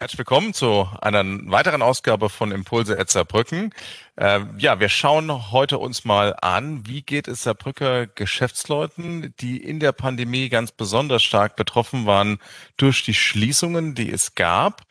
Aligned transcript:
Herzlich 0.00 0.18
willkommen 0.18 0.54
zu 0.54 0.88
einer 1.00 1.24
weiteren 1.50 1.82
Ausgabe 1.82 2.28
von 2.28 2.52
Impulse 2.52 2.96
at 3.00 3.10
Saarbrücken. 3.10 3.74
Äh, 4.14 4.42
ja, 4.56 4.78
wir 4.78 4.90
schauen 4.90 5.50
heute 5.50 5.78
uns 5.78 6.04
mal 6.04 6.36
an, 6.40 6.86
wie 6.86 7.02
geht 7.02 7.26
es 7.26 7.42
Saarbrücker 7.42 8.06
Geschäftsleuten, 8.06 9.34
die 9.40 9.56
in 9.56 9.80
der 9.80 9.90
Pandemie 9.90 10.50
ganz 10.50 10.70
besonders 10.70 11.24
stark 11.24 11.56
betroffen 11.56 12.06
waren 12.06 12.38
durch 12.76 13.02
die 13.02 13.14
Schließungen, 13.14 13.96
die 13.96 14.12
es 14.12 14.36
gab. 14.36 14.82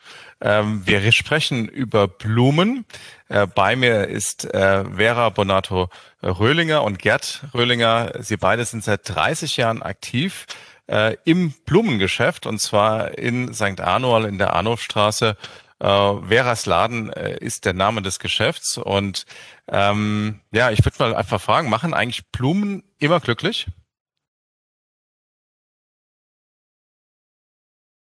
Ähm, 0.42 0.86
wir 0.86 1.10
sprechen 1.12 1.68
über 1.68 2.06
Blumen. 2.06 2.84
Äh, 3.30 3.46
bei 3.46 3.76
mir 3.76 4.08
ist 4.08 4.44
äh, 4.44 4.84
Vera 4.94 5.30
Bonato 5.30 5.88
Röhlinger 6.22 6.82
und 6.82 6.98
Gerd 6.98 7.44
Röhlinger. 7.54 8.12
Sie 8.18 8.36
beide 8.36 8.62
sind 8.66 8.84
seit 8.84 9.08
30 9.08 9.56
Jahren 9.56 9.82
aktiv 9.82 10.44
äh, 10.88 11.16
im 11.24 11.52
Blumengeschäft 11.64 12.46
und 12.46 12.60
zwar 12.60 13.16
in 13.16 13.54
St. 13.54 13.80
Arnold 13.80 14.26
in 14.26 14.38
der 14.38 14.54
Arnulfstraße. 14.54 15.36
Äh, 15.80 15.86
Veras 15.86 16.66
Laden 16.66 17.12
äh, 17.12 17.38
ist 17.38 17.64
der 17.64 17.74
Name 17.74 18.02
des 18.02 18.18
Geschäfts 18.18 18.78
und 18.78 19.26
ähm, 19.68 20.40
ja, 20.50 20.70
ich 20.70 20.84
würde 20.84 20.96
mal 20.98 21.14
einfach 21.14 21.40
fragen, 21.40 21.68
machen 21.68 21.94
eigentlich 21.94 22.26
Blumen 22.32 22.82
immer 22.98 23.20
glücklich? 23.20 23.68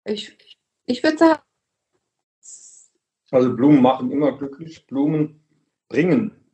Ich, 0.05 0.37
ich 0.87 1.03
würde 1.03 1.19
sagen. 1.19 1.41
Also 3.31 3.57
Blumen 3.57 3.83
machen 3.83 4.13
immer 4.13 4.37
glücklich. 4.37 4.87
Blumen 4.87 5.45
bringen 5.89 6.45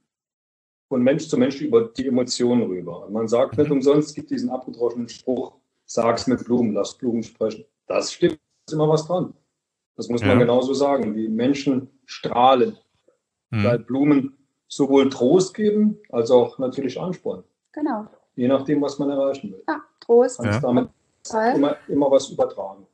von 0.88 1.02
Mensch 1.02 1.28
zu 1.28 1.36
Mensch 1.36 1.60
über 1.60 1.88
die 1.88 2.06
Emotionen 2.06 2.62
rüber. 2.62 3.08
Man 3.10 3.28
sagt 3.28 3.58
nicht 3.58 3.68
mhm. 3.68 3.76
umsonst, 3.76 4.14
gibt 4.14 4.30
diesen 4.30 4.50
abgedroschenen 4.50 5.08
Spruch, 5.08 5.59
sag's 5.90 6.28
mit 6.28 6.44
Blumen, 6.44 6.72
lass 6.72 6.96
Blumen 6.96 7.22
sprechen. 7.22 7.64
Das 7.88 8.12
stimmt, 8.12 8.38
ist 8.66 8.72
immer 8.72 8.88
was 8.88 9.06
dran. 9.06 9.34
Das 9.96 10.08
muss 10.08 10.20
man 10.20 10.30
ja. 10.30 10.38
genauso 10.38 10.72
sagen. 10.72 11.14
Die 11.14 11.28
Menschen 11.28 11.90
strahlen, 12.06 12.78
mhm. 13.50 13.64
weil 13.64 13.78
Blumen 13.80 14.38
sowohl 14.68 15.10
Trost 15.10 15.52
geben, 15.52 15.98
als 16.10 16.30
auch 16.30 16.58
natürlich 16.58 16.98
Ansporn. 16.98 17.42
Genau. 17.72 18.06
Je 18.36 18.46
nachdem, 18.46 18.80
was 18.80 19.00
man 19.00 19.10
erreichen 19.10 19.52
will. 19.52 19.64
Ja, 19.66 19.82
Trost. 19.98 20.38
Kannst 20.38 20.62
ja. 20.62 20.68
damit 20.68 20.90
immer, 21.56 21.76
immer 21.88 22.10
was 22.10 22.30
übertragen. 22.30 22.86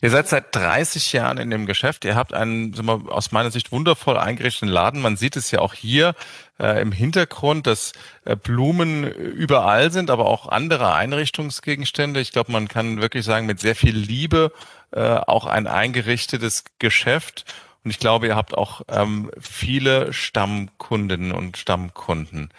Ihr 0.00 0.10
seid 0.10 0.28
seit 0.28 0.54
30 0.54 1.12
Jahren 1.12 1.38
in 1.38 1.50
dem 1.50 1.66
Geschäft. 1.66 2.04
Ihr 2.04 2.16
habt 2.16 2.32
einen 2.32 2.76
wir, 2.76 3.02
aus 3.08 3.32
meiner 3.32 3.50
Sicht 3.50 3.72
wundervoll 3.72 4.16
eingerichteten 4.16 4.68
Laden. 4.68 5.00
Man 5.00 5.16
sieht 5.16 5.36
es 5.36 5.50
ja 5.50 5.60
auch 5.60 5.74
hier 5.74 6.14
äh, 6.58 6.80
im 6.80 6.92
Hintergrund, 6.92 7.66
dass 7.66 7.92
äh, 8.24 8.36
Blumen 8.36 9.04
überall 9.04 9.92
sind, 9.92 10.10
aber 10.10 10.26
auch 10.26 10.48
andere 10.48 10.94
Einrichtungsgegenstände. 10.94 12.20
Ich 12.20 12.32
glaube, 12.32 12.52
man 12.52 12.68
kann 12.68 13.00
wirklich 13.00 13.24
sagen, 13.24 13.46
mit 13.46 13.60
sehr 13.60 13.76
viel 13.76 13.96
Liebe 13.96 14.52
äh, 14.92 15.00
auch 15.00 15.46
ein 15.46 15.66
eingerichtetes 15.66 16.64
Geschäft. 16.78 17.44
Und 17.84 17.90
ich 17.90 17.98
glaube, 17.98 18.28
ihr 18.28 18.36
habt 18.36 18.56
auch 18.56 18.82
ähm, 18.88 19.30
viele 19.40 20.12
Stammkundinnen 20.12 21.32
und 21.32 21.56
Stammkunden. 21.56 22.50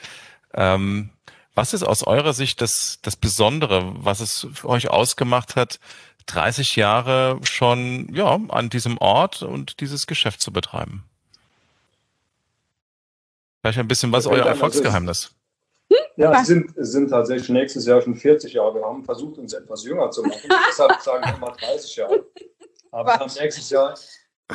Ähm, 0.53 1.09
was 1.55 1.73
ist 1.73 1.83
aus 1.83 2.03
eurer 2.03 2.33
Sicht 2.33 2.61
das, 2.61 2.99
das 3.03 3.15
Besondere, 3.15 3.93
was 4.03 4.19
es 4.19 4.47
für 4.53 4.69
euch 4.69 4.89
ausgemacht 4.89 5.55
hat, 5.55 5.79
30 6.25 6.75
Jahre 6.75 7.39
schon 7.43 8.13
ja, 8.13 8.39
an 8.49 8.69
diesem 8.69 8.97
Ort 8.97 9.43
und 9.43 9.79
dieses 9.79 10.07
Geschäft 10.07 10.41
zu 10.41 10.51
betreiben. 10.51 11.03
Vielleicht 13.61 13.79
ein 13.79 13.87
bisschen, 13.87 14.11
was 14.11 14.25
ist 14.25 14.31
euer 14.31 14.45
Erfolgsgeheimnis? 14.45 15.33
Ja, 16.15 16.39
es 16.39 16.47
sind, 16.47 16.77
es 16.77 16.91
sind 16.91 17.09
tatsächlich 17.09 17.49
nächstes 17.49 17.85
Jahr 17.85 18.01
schon 18.01 18.15
40 18.15 18.53
Jahre. 18.53 18.75
Wir 18.75 18.83
haben 18.83 19.03
versucht, 19.03 19.37
uns 19.37 19.53
etwas 19.53 19.83
jünger 19.83 20.11
zu 20.11 20.21
machen. 20.21 20.49
Deshalb 20.69 21.01
sagen 21.01 21.25
wir 21.25 21.35
immer 21.35 21.51
30 21.51 21.95
Jahre. 21.95 22.25
Aber 22.91 23.09
wir 23.09 23.19
haben 23.19 23.31
nächstes 23.39 23.69
Jahr 23.69 23.95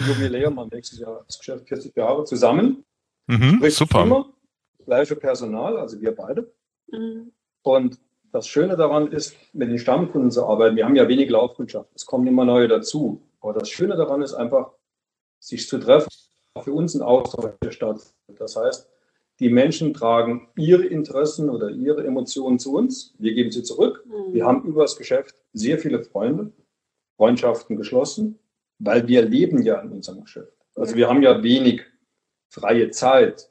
Jubiläum, 0.06 0.61
haben 0.61 0.70
nächstes 0.72 0.98
Jahr 1.00 1.24
das 1.27 1.39
Geschäft 1.39 1.66
40 1.69 1.96
Jahre 1.96 2.24
zusammen. 2.24 2.84
Mhm, 3.27 3.61
super. 3.70 4.02
Immer, 4.02 4.33
gleiche 4.84 5.16
Personal, 5.16 5.77
also 5.78 6.00
wir 6.00 6.14
beide. 6.14 6.52
Mhm. 6.91 7.33
Und 7.62 7.98
das 8.33 8.46
Schöne 8.46 8.77
daran 8.77 9.11
ist, 9.12 9.36
mit 9.52 9.70
den 9.70 9.78
Stammkunden 9.78 10.30
zu 10.30 10.44
arbeiten. 10.46 10.77
Wir 10.77 10.84
haben 10.84 10.96
ja 10.96 11.08
wenig 11.08 11.30
Laufkundschaft. 11.30 11.90
Es 11.94 12.06
kommen 12.06 12.27
immer 12.27 12.44
neue 12.44 12.68
dazu. 12.68 13.22
Aber 13.40 13.52
das 13.52 13.70
Schöne 13.70 13.96
daran 13.96 14.22
ist 14.22 14.34
einfach, 14.34 14.72
sich 15.40 15.68
zu 15.68 15.78
treffen, 15.78 16.08
für 16.62 16.72
uns 16.72 16.94
ein 16.94 17.02
Austausch 17.02 17.52
stattfindet. 17.70 18.40
Das 18.40 18.56
heißt, 18.56 18.88
die 19.40 19.50
Menschen 19.50 19.94
tragen 19.94 20.48
ihre 20.56 20.84
Interessen 20.84 21.48
oder 21.48 21.70
ihre 21.70 22.05
Emotionen 22.05 22.58
zu 22.58 22.74
uns. 22.74 23.14
Wir 23.18 23.34
geben 23.34 23.52
sie 23.52 23.62
zurück. 23.62 24.05
Mhm. 24.06 24.34
Wir 24.34 24.44
haben 24.44 24.64
über 24.64 24.83
das 24.83 24.96
Geschäft 24.96 25.36
sehr 25.52 25.78
viele 25.78 26.02
Freunde, 26.02 26.52
Freundschaften 27.17 27.77
geschlossen, 27.77 28.38
weil 28.78 29.06
wir 29.06 29.22
leben 29.22 29.62
ja 29.62 29.80
in 29.80 29.92
unserem 29.92 30.22
Geschäft. 30.22 30.52
Also 30.74 30.96
wir 30.96 31.08
haben 31.08 31.22
ja 31.22 31.42
wenig 31.42 31.83
freie 32.48 32.90
Zeit. 32.90 33.50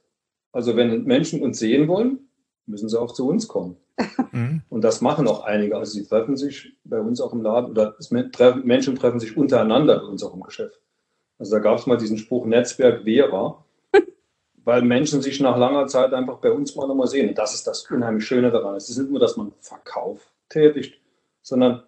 Also 0.52 0.76
wenn 0.76 1.04
Menschen 1.04 1.42
uns 1.42 1.60
sehen 1.60 1.88
wollen, 1.88 2.30
müssen 2.66 2.90
sie 2.90 3.00
auch 3.00 3.14
zu 3.14 3.28
uns 3.28 3.48
kommen. 3.48 3.78
Mhm. 4.32 4.62
Und 4.70 4.84
das 4.84 5.02
machen 5.02 5.28
auch 5.28 5.44
einige. 5.44 5.78
Also 5.78 5.94
sie 5.94 6.06
treffen 6.06 6.38
sich 6.38 6.74
bei 6.84 7.00
uns 7.00 7.22
auch 7.22 7.34
im 7.34 7.42
Laden 7.42 7.72
oder 7.72 7.96
Menschen 8.64 8.96
treffen 8.96 9.20
sich 9.20 9.38
untereinander 9.38 10.00
bei 10.00 10.06
uns 10.06 10.24
auch 10.24 10.34
im 10.34 10.42
Geschäft. 10.42 10.80
Also 11.40 11.56
da 11.56 11.60
gab 11.60 11.78
es 11.78 11.86
mal 11.86 11.98
diesen 11.98 12.18
Spruch 12.18 12.46
Netzwerk 12.46 13.04
Vera, 13.04 13.64
weil 14.64 14.82
Menschen 14.82 15.22
sich 15.22 15.40
nach 15.40 15.58
langer 15.58 15.88
Zeit 15.88 16.14
einfach 16.14 16.38
bei 16.38 16.52
uns 16.52 16.76
mal 16.76 16.88
nochmal 16.88 17.08
sehen. 17.08 17.30
Und 17.30 17.38
das 17.38 17.54
ist 17.54 17.68
das 17.68 17.90
unheimlich 17.90 18.26
Schöne 18.26 18.52
daran. 18.52 18.76
Es 18.76 18.90
ist 18.90 18.98
nicht 18.98 19.12
nur, 19.12 19.20
dass 19.20 19.38
man 19.38 19.52
Verkauf 19.60 20.32
tätigt, 20.50 21.00
sondern 21.42 21.84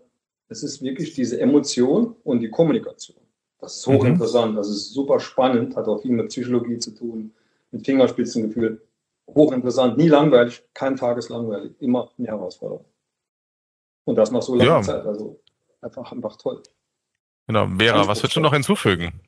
es 0.49 0.63
ist 0.63 0.81
wirklich 0.81 1.13
diese 1.13 1.39
Emotion 1.39 2.15
und 2.23 2.39
die 2.39 2.49
Kommunikation. 2.49 3.17
Das 3.59 3.75
ist 3.75 3.87
hochinteressant, 3.87 4.53
mhm. 4.53 4.55
das 4.55 4.69
ist 4.69 4.93
super 4.93 5.19
spannend, 5.19 5.75
hat 5.75 5.87
auch 5.87 6.01
viel 6.01 6.11
mit 6.11 6.29
Psychologie 6.29 6.77
zu 6.77 6.91
tun, 6.91 7.33
mit 7.71 7.85
Fingerspitzengefühl 7.85 8.81
hochinteressant, 9.35 9.97
nie 9.97 10.07
langweilig, 10.07 10.63
kein 10.73 10.95
Tag 10.95 11.17
ist 11.17 11.29
langweilig, 11.29 11.73
immer 11.79 12.11
eine 12.17 12.27
Herausforderung. 12.27 12.85
Und 14.05 14.15
das 14.15 14.31
nach 14.31 14.41
so 14.41 14.55
langer 14.55 14.77
ja. 14.77 14.81
Zeit, 14.81 15.05
also 15.05 15.39
einfach, 15.81 16.11
einfach 16.11 16.35
toll. 16.37 16.63
Genau, 17.47 17.67
Vera, 17.77 18.07
was 18.07 18.19
würdest 18.19 18.35
du 18.35 18.41
noch 18.41 18.53
hinzufügen? 18.53 19.21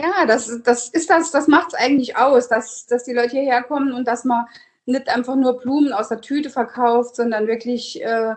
Ja, 0.00 0.24
das, 0.26 0.62
das 0.62 0.88
ist 0.88 1.10
das, 1.10 1.30
das 1.30 1.46
macht 1.46 1.68
es 1.68 1.74
eigentlich 1.74 2.16
aus, 2.16 2.48
dass, 2.48 2.86
dass 2.86 3.04
die 3.04 3.12
Leute 3.12 3.32
hierher 3.32 3.62
kommen 3.62 3.92
und 3.92 4.06
dass 4.08 4.24
man 4.24 4.46
nicht 4.86 5.08
einfach 5.08 5.36
nur 5.36 5.58
Blumen 5.58 5.92
aus 5.92 6.08
der 6.08 6.20
Tüte 6.20 6.50
verkauft, 6.50 7.16
sondern 7.16 7.46
wirklich 7.46 8.02
äh, 8.02 8.34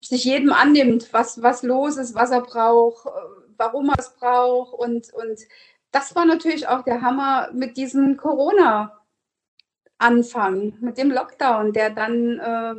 sich 0.00 0.24
jedem 0.24 0.52
annimmt, 0.52 1.12
was, 1.12 1.42
was 1.42 1.62
los 1.62 1.96
ist, 1.96 2.14
was 2.14 2.30
er 2.30 2.40
braucht, 2.40 3.06
warum 3.56 3.90
er 3.90 3.98
es 3.98 4.14
braucht. 4.14 4.74
Und, 4.74 5.12
und 5.12 5.40
das 5.90 6.14
war 6.16 6.24
natürlich 6.24 6.68
auch 6.68 6.82
der 6.82 7.02
Hammer 7.02 7.50
mit 7.52 7.76
diesem 7.76 8.16
Corona. 8.16 9.00
Anfang 9.98 10.74
mit 10.80 10.98
dem 10.98 11.10
Lockdown, 11.10 11.72
der 11.72 11.90
dann 11.90 12.38
äh, 12.38 12.74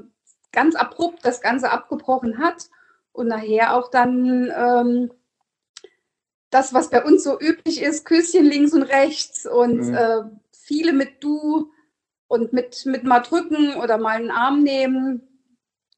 ganz 0.52 0.76
abrupt 0.76 1.26
das 1.26 1.42
Ganze 1.42 1.72
abgebrochen 1.72 2.38
hat 2.38 2.70
und 3.12 3.28
nachher 3.28 3.76
auch 3.76 3.90
dann 3.90 4.52
ähm, 4.56 5.12
das, 6.50 6.74
was 6.74 6.90
bei 6.90 7.04
uns 7.04 7.24
so 7.24 7.40
üblich 7.40 7.82
ist, 7.82 8.06
Küsschen 8.06 8.46
links 8.46 8.74
und 8.74 8.84
rechts 8.84 9.46
und 9.46 9.90
mhm. 9.90 9.94
äh, 9.94 10.22
viele 10.52 10.94
mit 10.94 11.24
Du 11.24 11.72
und 12.28 12.54
mit, 12.54 12.86
mit 12.86 13.04
mal 13.04 13.20
drücken 13.20 13.76
oder 13.76 13.98
mal 13.98 14.18
einen 14.18 14.32
Arm 14.32 14.64
nehmen, 14.64 15.22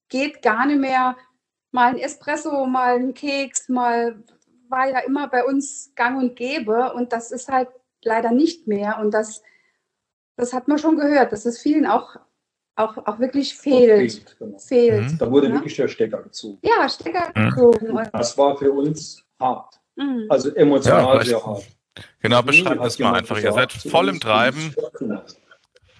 geht 0.09 0.41
gar 0.41 0.65
nicht 0.65 0.79
mehr. 0.79 1.15
Mal 1.71 1.91
ein 1.93 1.99
Espresso, 1.99 2.65
mal 2.65 2.95
ein 2.95 3.13
Keks, 3.13 3.69
mal 3.69 4.23
war 4.69 4.89
ja 4.89 4.99
immer 4.99 5.27
bei 5.27 5.45
uns 5.45 5.91
gang 5.95 6.17
und 6.17 6.35
gäbe 6.35 6.93
und 6.93 7.13
das 7.13 7.31
ist 7.31 7.49
halt 7.49 7.69
leider 8.03 8.31
nicht 8.31 8.67
mehr 8.67 8.99
und 8.99 9.11
das 9.11 9.41
das 10.37 10.53
hat 10.53 10.67
man 10.67 10.77
schon 10.77 10.95
gehört, 10.95 11.33
dass 11.33 11.45
es 11.45 11.59
vielen 11.59 11.85
auch, 11.85 12.15
auch, 12.75 12.95
auch 13.05 13.19
wirklich 13.19 13.55
fehlt. 13.55 14.13
fehlt, 14.13 14.35
genau. 14.39 14.57
fehlt 14.59 15.11
mhm. 15.11 15.17
Da 15.17 15.29
wurde 15.29 15.47
ja? 15.47 15.53
wirklich 15.55 15.75
der 15.75 15.87
Stecker 15.87 16.21
gezogen. 16.21 16.59
Ja, 16.61 16.87
Stecker 16.87 17.31
mhm. 17.35 17.49
gezogen. 17.49 18.09
Das 18.13 18.37
war 18.37 18.55
für 18.57 18.71
uns 18.71 19.23
hart. 19.39 19.79
Mhm. 19.95 20.27
Also 20.29 20.53
emotional 20.53 21.17
ja, 21.17 21.23
sehr 21.23 21.45
hart. 21.45 21.65
Genau, 22.19 22.43
beschreibt 22.43 22.83
das 22.83 22.99
mal 22.99 23.15
einfach. 23.15 23.39
Ihr 23.39 23.51
seid 23.51 23.73
voll 23.73 24.07
im 24.09 24.19
Treiben. 24.19 24.75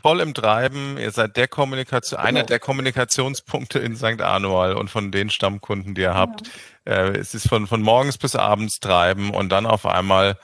Voll 0.03 0.19
im 0.21 0.35
Treiben. 0.35 0.97
Ihr 0.99 1.09
seid 1.09 1.35
der 1.35 1.47
Kommunikation, 1.47 2.19
genau. 2.19 2.29
einer 2.29 2.43
der 2.43 2.59
Kommunikationspunkte 2.59 3.79
in 3.79 3.95
St. 3.95 4.21
Anual 4.21 4.75
und 4.75 4.91
von 4.91 5.11
den 5.11 5.31
Stammkunden, 5.31 5.95
die 5.95 6.01
ihr 6.01 6.13
habt. 6.13 6.51
Ja. 6.85 6.93
Äh, 6.93 7.17
es 7.17 7.33
ist 7.33 7.49
von, 7.49 7.65
von 7.65 7.81
morgens 7.81 8.19
bis 8.19 8.35
abends 8.35 8.79
Treiben 8.79 9.31
und 9.31 9.49
dann 9.49 9.65
auf 9.65 9.87
einmal 9.87 10.37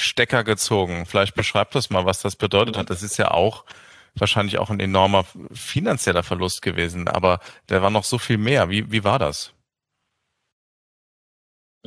Stecker 0.00 0.44
gezogen. 0.44 1.06
Vielleicht 1.06 1.34
beschreibt 1.34 1.74
das 1.74 1.90
mal, 1.90 2.06
was 2.06 2.20
das 2.20 2.36
bedeutet 2.36 2.76
hat. 2.76 2.90
Das 2.90 3.02
ist 3.02 3.16
ja 3.16 3.30
auch 3.30 3.64
wahrscheinlich 4.14 4.58
auch 4.58 4.70
ein 4.70 4.80
enormer 4.80 5.24
finanzieller 5.52 6.22
Verlust 6.22 6.62
gewesen, 6.62 7.08
aber 7.08 7.40
der 7.68 7.82
war 7.82 7.90
noch 7.90 8.04
so 8.04 8.18
viel 8.18 8.38
mehr. 8.38 8.68
Wie, 8.68 8.90
wie 8.90 9.04
war 9.04 9.18
das? 9.18 9.52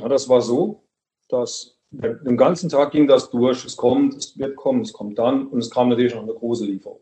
Ja, 0.00 0.08
das 0.08 0.28
war 0.28 0.40
so, 0.40 0.84
dass 1.28 1.78
den 1.90 2.36
ganzen 2.36 2.68
Tag 2.68 2.90
ging 2.92 3.06
das 3.06 3.30
durch. 3.30 3.64
Es 3.64 3.76
kommt, 3.76 4.16
es 4.16 4.38
wird 4.38 4.56
kommen, 4.56 4.80
es 4.80 4.92
kommt 4.92 5.18
dann 5.18 5.46
und 5.46 5.58
es 5.60 5.70
kam 5.70 5.88
natürlich 5.88 6.14
noch 6.14 6.22
eine 6.22 6.34
große 6.34 6.64
Lieferung. 6.66 7.00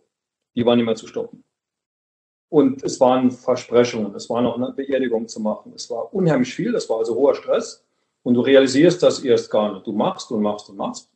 Die 0.55 0.67
war 0.67 0.77
nicht 0.77 0.85
mehr 0.85 0.95
zu 0.95 1.07
stoppen. 1.07 1.45
Und 2.51 2.83
es 2.83 3.01
waren 3.01 3.31
Versprechungen, 3.31 4.15
es 4.15 4.29
war 4.29 4.43
noch 4.43 4.57
eine 4.57 4.73
Beerdigung 4.73 5.27
zu 5.27 5.41
machen. 5.41 5.73
Es 5.75 5.89
war 5.89 6.13
unheimlich 6.13 6.55
viel, 6.55 6.73
das 6.73 6.89
war 6.91 6.99
also 6.99 7.15
hoher 7.15 7.35
Stress. 7.35 7.83
Und 8.23 8.35
du 8.35 8.41
realisierst 8.41 9.03
das 9.03 9.23
erst 9.25 9.51
gar 9.51 9.73
nicht. 9.73 9.87
Du 9.87 9.93
machst 9.93 10.31
und 10.31 10.43
machst 10.43 10.69
und 10.71 10.77
machst. 10.77 11.13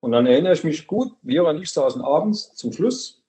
Und 0.00 0.12
dann 0.12 0.26
erinnere 0.26 0.54
ich 0.54 0.64
mich 0.64 0.86
gut, 0.86 1.12
wir 1.22 1.44
und 1.44 1.62
ich 1.62 1.70
saßen 1.70 2.02
abends 2.02 2.54
zum 2.54 2.72
Schluss 2.72 3.22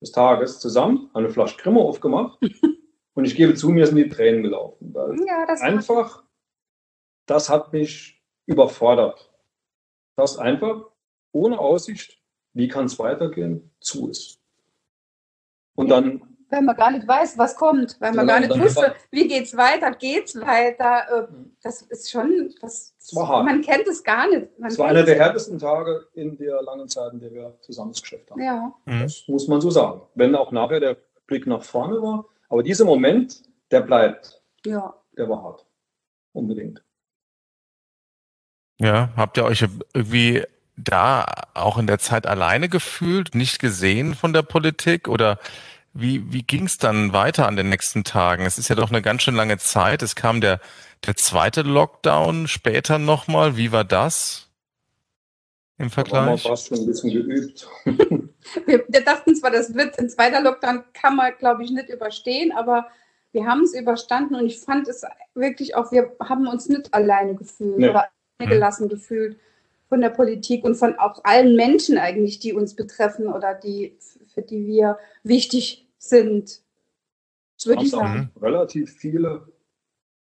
des 0.00 0.10
Tages 0.10 0.58
zusammen, 0.58 1.10
haben 1.14 1.24
eine 1.24 1.30
Flasche 1.30 1.56
Krimmer 1.56 1.82
aufgemacht 1.82 2.38
und 3.14 3.24
ich 3.24 3.36
gebe 3.36 3.54
zu, 3.54 3.68
mir 3.68 3.86
sind 3.86 3.96
die 3.96 4.08
Tränen 4.08 4.42
gelaufen. 4.42 4.92
Ja, 5.26 5.46
das 5.46 5.60
einfach, 5.60 6.24
das 7.26 7.48
hat 7.48 7.72
mich 7.72 8.20
überfordert. 8.46 9.30
Das 10.16 10.36
einfach 10.36 10.90
ohne 11.30 11.58
Aussicht, 11.58 12.20
wie 12.54 12.68
kann 12.68 12.86
es 12.86 12.98
weitergehen, 12.98 13.70
zu 13.80 14.08
ist. 14.08 14.40
Und 15.74 15.88
dann 15.88 16.31
wenn 16.52 16.66
man 16.66 16.76
gar 16.76 16.90
nicht 16.90 17.08
weiß, 17.08 17.38
was 17.38 17.56
kommt, 17.56 17.96
weil 17.98 18.12
man 18.12 18.26
genau, 18.26 18.38
gar 18.38 18.40
nicht 18.40 18.60
wusste, 18.60 18.94
wie 19.10 19.26
geht 19.26 19.44
es 19.46 19.56
weiter, 19.56 19.90
geht 19.92 20.26
es 20.26 20.40
weiter. 20.40 21.28
Äh, 21.30 21.34
das 21.62 21.82
ist 21.82 22.10
schon, 22.10 22.54
das, 22.60 22.94
man 23.14 23.62
kennt 23.62 23.88
es 23.88 24.04
gar 24.04 24.28
nicht. 24.28 24.48
Es 24.62 24.78
war 24.78 24.88
einer 24.88 25.02
der 25.02 25.16
härtesten 25.16 25.58
Tage 25.58 26.06
in 26.12 26.36
der 26.36 26.62
langen 26.62 26.88
Zeit, 26.88 27.14
in 27.14 27.20
der 27.20 27.32
wir 27.32 27.58
zusammen 27.62 27.92
das 27.92 28.02
Geschäft 28.02 28.30
haben. 28.30 28.42
Ja. 28.42 28.72
Das 28.84 29.24
muss 29.26 29.48
man 29.48 29.60
so 29.60 29.70
sagen. 29.70 30.02
Wenn 30.14 30.36
auch 30.36 30.52
nachher 30.52 30.78
der 30.78 30.98
Blick 31.26 31.46
nach 31.46 31.62
vorne 31.62 32.00
war. 32.02 32.26
Aber 32.50 32.62
dieser 32.62 32.84
Moment, 32.84 33.42
der 33.70 33.80
bleibt. 33.80 34.42
Ja. 34.66 34.94
Der 35.16 35.28
war 35.28 35.42
hart. 35.42 35.66
Unbedingt. 36.32 36.84
Ja, 38.78 39.10
habt 39.16 39.38
ihr 39.38 39.44
euch 39.44 39.64
irgendwie 39.94 40.44
da 40.76 41.24
auch 41.54 41.78
in 41.78 41.86
der 41.86 41.98
Zeit 41.98 42.26
alleine 42.26 42.68
gefühlt, 42.68 43.34
nicht 43.34 43.58
gesehen 43.58 44.14
von 44.14 44.32
der 44.32 44.42
Politik 44.42 45.08
oder 45.08 45.38
wie, 45.94 46.32
wie 46.32 46.42
ging 46.42 46.66
es 46.66 46.78
dann 46.78 47.12
weiter 47.12 47.46
an 47.46 47.56
den 47.56 47.68
nächsten 47.68 48.04
Tagen? 48.04 48.46
Es 48.46 48.58
ist 48.58 48.68
ja 48.68 48.74
doch 48.74 48.90
eine 48.90 49.02
ganz 49.02 49.22
schön 49.22 49.34
lange 49.34 49.58
Zeit. 49.58 50.02
Es 50.02 50.14
kam 50.14 50.40
der, 50.40 50.60
der 51.06 51.16
zweite 51.16 51.62
Lockdown 51.62 52.48
später 52.48 52.98
nochmal. 52.98 53.56
Wie 53.56 53.72
war 53.72 53.84
das 53.84 54.48
im 55.78 55.90
Vergleich? 55.90 56.44
Da 56.44 56.50
haben 56.50 56.58
wir 56.70 56.78
ein 56.78 56.86
bisschen 56.86 57.10
geübt. 57.10 57.68
wir, 57.84 58.84
wir 58.88 59.04
dachten 59.04 59.36
zwar, 59.36 59.50
das 59.50 59.74
wird 59.74 59.98
ein 59.98 60.08
zweiter 60.08 60.40
Lockdown, 60.40 60.84
kann 60.94 61.16
man, 61.16 61.32
glaube 61.38 61.62
ich, 61.64 61.70
nicht 61.70 61.90
überstehen, 61.90 62.52
aber 62.52 62.86
wir 63.32 63.46
haben 63.46 63.62
es 63.62 63.74
überstanden 63.74 64.34
und 64.34 64.46
ich 64.46 64.60
fand 64.60 64.88
es 64.88 65.04
wirklich 65.34 65.74
auch, 65.74 65.90
wir 65.90 66.12
haben 66.20 66.46
uns 66.46 66.68
nicht 66.68 66.92
alleine 66.92 67.34
gefühlt 67.34 67.78
nee. 67.78 67.88
oder 67.88 68.08
alleine 68.38 68.50
mhm. 68.50 68.54
gelassen 68.54 68.88
gefühlt 68.88 69.38
von 69.88 70.00
der 70.00 70.10
Politik 70.10 70.64
und 70.64 70.74
von 70.74 70.98
auch 70.98 71.20
allen 71.24 71.54
Menschen 71.54 71.98
eigentlich, 71.98 72.38
die 72.38 72.54
uns 72.54 72.74
betreffen 72.74 73.26
oder 73.26 73.54
die, 73.54 73.96
für 74.32 74.42
die 74.42 74.66
wir 74.66 74.98
wichtig 75.22 75.88
sind. 75.98 76.62
Das 77.56 77.66
würde 77.66 77.84
ich 77.84 77.90
sagen. 77.90 78.30
Relativ 78.40 78.92
viele 78.92 79.46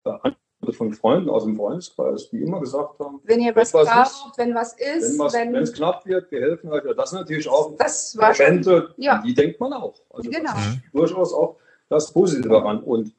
äh, 0.05 0.31
von 0.71 0.93
Freunden 0.93 1.29
aus 1.29 1.43
dem 1.43 1.55
Freundeskreis, 1.55 2.29
die 2.29 2.41
immer 2.41 2.59
gesagt 2.59 2.99
haben, 2.99 3.19
wenn 3.23 3.41
ihr 3.41 3.55
was, 3.55 3.71
braucht, 3.71 4.37
wenn 4.37 4.53
was 4.53 4.73
ist, 4.73 5.17
wenn, 5.17 5.55
es 5.55 5.73
knapp 5.73 6.05
wird, 6.05 6.31
wir 6.31 6.41
helfen 6.41 6.71
euch. 6.71 6.83
Das 6.95 7.09
sind 7.09 7.19
natürlich 7.19 7.49
auch 7.49 7.75
das 7.77 8.15
Momente, 8.15 8.91
schon, 8.93 9.03
ja. 9.03 9.21
die 9.25 9.33
denkt 9.33 9.59
man 9.59 9.73
auch. 9.73 9.95
Also 10.11 10.29
genau. 10.29 10.51
das 10.53 10.77
durchaus 10.93 11.33
auch 11.33 11.57
das 11.89 12.13
Positive 12.13 12.49
daran. 12.49 12.83
Und 12.83 13.11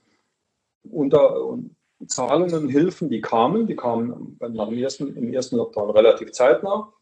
unter 0.85 1.45
und 1.45 1.75
Zahlungen, 2.07 2.69
Hilfen, 2.69 3.09
die 3.09 3.21
kamen, 3.21 3.67
die 3.67 3.77
kamen 3.77 4.39
dem 4.41 4.79
ersten, 4.79 5.17
im 5.17 5.33
ersten 5.33 5.57
Lockdown 5.57 5.91
relativ 5.91 6.33
zeitnah. 6.33 6.93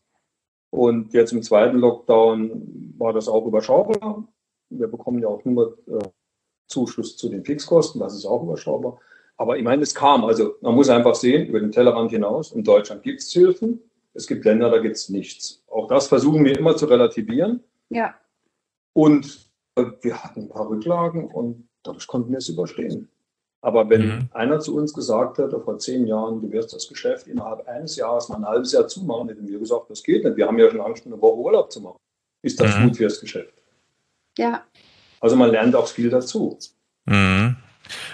Und 0.70 1.12
jetzt 1.12 1.32
im 1.32 1.42
zweiten 1.42 1.78
Lockdown 1.78 2.94
war 2.96 3.12
das 3.12 3.28
auch 3.28 3.46
überschaubar. 3.46 4.28
Wir 4.68 4.86
bekommen 4.86 5.20
ja 5.20 5.28
auch 5.28 5.44
nur 5.44 5.78
äh, 5.88 6.08
Zuschuss 6.68 7.16
zu 7.16 7.28
den 7.28 7.44
Fixkosten, 7.44 8.00
das 8.00 8.14
ist 8.14 8.24
auch 8.24 8.42
überschaubar. 8.42 8.98
Aber 9.36 9.56
ich 9.56 9.64
meine, 9.64 9.82
es 9.82 9.94
kam. 9.94 10.24
Also 10.24 10.54
man 10.60 10.74
muss 10.74 10.88
einfach 10.88 11.14
sehen, 11.14 11.46
über 11.46 11.60
den 11.60 11.72
Tellerrand 11.72 12.10
hinaus, 12.10 12.52
in 12.52 12.62
Deutschland 12.62 13.02
gibt 13.02 13.20
es 13.20 13.32
Hilfen, 13.32 13.80
es 14.14 14.26
gibt 14.26 14.44
Länder, 14.44 14.70
da 14.70 14.78
gibt 14.78 14.96
es 14.96 15.08
nichts. 15.08 15.62
Auch 15.66 15.88
das 15.88 16.08
versuchen 16.08 16.44
wir 16.44 16.56
immer 16.58 16.76
zu 16.76 16.86
relativieren. 16.86 17.64
Ja. 17.88 18.14
Und 18.92 19.50
äh, 19.76 19.84
wir 20.02 20.22
hatten 20.22 20.42
ein 20.42 20.48
paar 20.48 20.68
Rücklagen 20.68 21.26
und 21.26 21.68
dadurch 21.82 22.06
konnten 22.06 22.30
wir 22.30 22.38
es 22.38 22.48
überstehen. 22.48 23.08
Aber 23.62 23.88
wenn 23.90 24.06
mhm. 24.06 24.28
einer 24.32 24.60
zu 24.60 24.74
uns 24.76 24.94
gesagt 24.94 25.38
hätte, 25.38 25.60
vor 25.60 25.78
zehn 25.78 26.06
Jahren, 26.06 26.40
du 26.40 26.50
wirst 26.50 26.72
das 26.72 26.88
Geschäft 26.88 27.26
innerhalb 27.26 27.68
eines 27.68 27.96
Jahres 27.96 28.28
mal 28.28 28.36
ein 28.36 28.46
halbes 28.46 28.72
Jahr 28.72 28.88
zumachen, 28.88 29.28
hätten 29.28 29.46
wir 29.46 29.58
gesagt, 29.58 29.90
das 29.90 30.02
geht 30.02 30.24
nicht. 30.24 30.36
Wir 30.36 30.46
haben 30.46 30.58
ja 30.58 30.70
schon 30.70 30.80
Angst, 30.80 31.04
eine 31.04 31.20
Woche 31.20 31.38
Urlaub 31.38 31.70
zu 31.70 31.80
machen. 31.80 31.98
Ist 32.42 32.58
das 32.58 32.76
mhm. 32.78 32.84
gut 32.84 32.96
fürs 32.96 33.20
Geschäft? 33.20 33.52
Ja. 34.38 34.62
Also 35.20 35.36
man 35.36 35.50
lernt 35.50 35.76
auch 35.76 35.86
viel 35.86 36.08
dazu. 36.08 36.58
Mhm. 37.04 37.56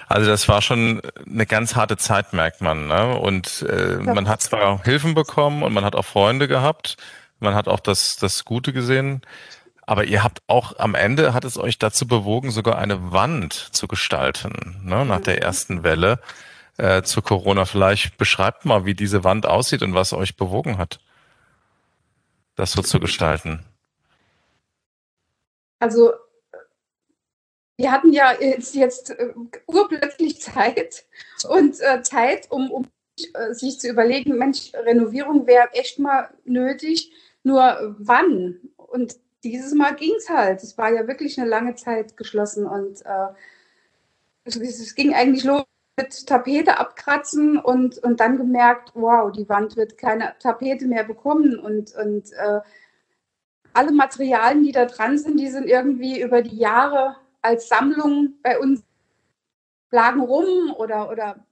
Also 0.09 0.29
das 0.29 0.49
war 0.49 0.63
schon 0.63 1.01
eine 1.25 1.47
ganz 1.47 1.77
harte 1.77 1.97
Zeit, 1.97 2.33
merkt 2.33 2.61
man. 2.61 2.89
Ne? 2.89 3.19
Und 3.19 3.63
äh, 3.69 3.93
ja. 3.93 4.15
man 4.15 4.29
hat 4.29 4.41
zwar 4.41 4.83
Hilfen 4.83 5.15
bekommen 5.15 5.63
und 5.63 5.73
man 5.73 5.85
hat 5.85 5.95
auch 5.95 6.05
Freunde 6.05 6.49
gehabt, 6.49 6.97
man 7.39 7.55
hat 7.55 7.69
auch 7.69 7.81
das, 7.81 8.17
das 8.17 8.45
Gute 8.45 8.73
gesehen, 8.73 9.21
aber 9.87 10.05
ihr 10.05 10.25
habt 10.25 10.43
auch 10.49 10.79
am 10.79 10.97
Ende 10.97 11.33
hat 11.33 11.45
es 11.45 11.57
euch 11.57 11.79
dazu 11.79 12.09
bewogen, 12.09 12.51
sogar 12.51 12.77
eine 12.77 13.13
Wand 13.13 13.53
zu 13.53 13.87
gestalten, 13.87 14.81
ne? 14.85 15.07
nach 15.07 15.21
der 15.21 15.41
ersten 15.43 15.85
Welle 15.85 16.19
äh, 16.77 17.03
zu 17.03 17.23
Corona. 17.23 17.65
Vielleicht 17.65 18.19
beschreibt 18.19 18.65
mal, 18.65 18.85
wie 18.85 18.95
diese 18.95 19.23
Wand 19.23 19.47
aussieht 19.47 19.83
und 19.83 19.95
was 19.95 20.13
euch 20.13 20.37
bewogen 20.37 20.77
hat, 20.77 20.99
das 22.57 22.73
so 22.73 22.83
zu 22.83 22.99
gestalten. 22.99 23.65
Also 25.79 26.13
wir 27.77 27.93
hatten 27.93 28.13
ja 28.13 28.33
jetzt, 28.41 28.75
jetzt 28.75 29.11
äh, 29.11 29.35
urplötzlich 29.67 30.41
Zeit 30.41 31.05
und 31.49 31.81
äh, 31.81 32.03
Zeit, 32.03 32.51
um, 32.51 32.73
um 32.73 32.89
äh, 33.35 33.53
sich 33.55 33.79
zu 33.79 33.89
überlegen, 33.89 34.37
Mensch, 34.37 34.73
Renovierung 34.75 35.47
wäre 35.47 35.73
echt 35.75 36.01
mal 36.01 36.29
nötig, 36.45 37.13
nur 37.45 37.95
wann? 37.99 38.59
Und 38.77 39.17
dieses 39.51 39.75
Mal 39.75 39.95
ging 39.95 40.15
es 40.17 40.29
halt. 40.29 40.63
Es 40.63 40.77
war 40.79 40.93
ja 40.93 41.07
wirklich 41.07 41.39
eine 41.39 41.49
lange 41.49 41.75
Zeit 41.75 42.17
geschlossen 42.17 42.67
und 42.67 43.05
äh, 43.05 43.29
es, 44.45 44.57
es 44.57 44.95
ging 44.95 45.15
eigentlich 45.15 45.45
los 45.45 45.65
mit 45.97 46.27
Tapete 46.27 46.79
abkratzen 46.79 47.59
und, 47.59 47.99
und 47.99 48.21
dann 48.21 48.37
gemerkt, 48.37 48.93
wow, 48.95 49.33
die 49.33 49.49
Wand 49.49 49.77
wird 49.77 49.97
keine 49.97 50.35
Tapete 50.39 50.87
mehr 50.87 51.05
bekommen 51.05 51.59
und, 51.59 51.95
und 51.95 52.33
äh, 52.35 52.61
alle 53.73 53.93
Materialien, 53.93 54.63
die 54.63 54.73
da 54.73 54.85
dran 54.85 55.19
sind, 55.19 55.39
die 55.39 55.49
sind 55.49 55.67
irgendwie 55.67 56.21
über 56.21 56.43
die 56.43 56.57
Jahre 56.57 57.17
als 57.43 57.69
Sammlung 57.69 58.35
bei 58.43 58.59
uns 58.59 58.83
lagen 59.91 60.21
rum 60.21 60.75
oder, 60.77 61.11
oder 61.11 61.47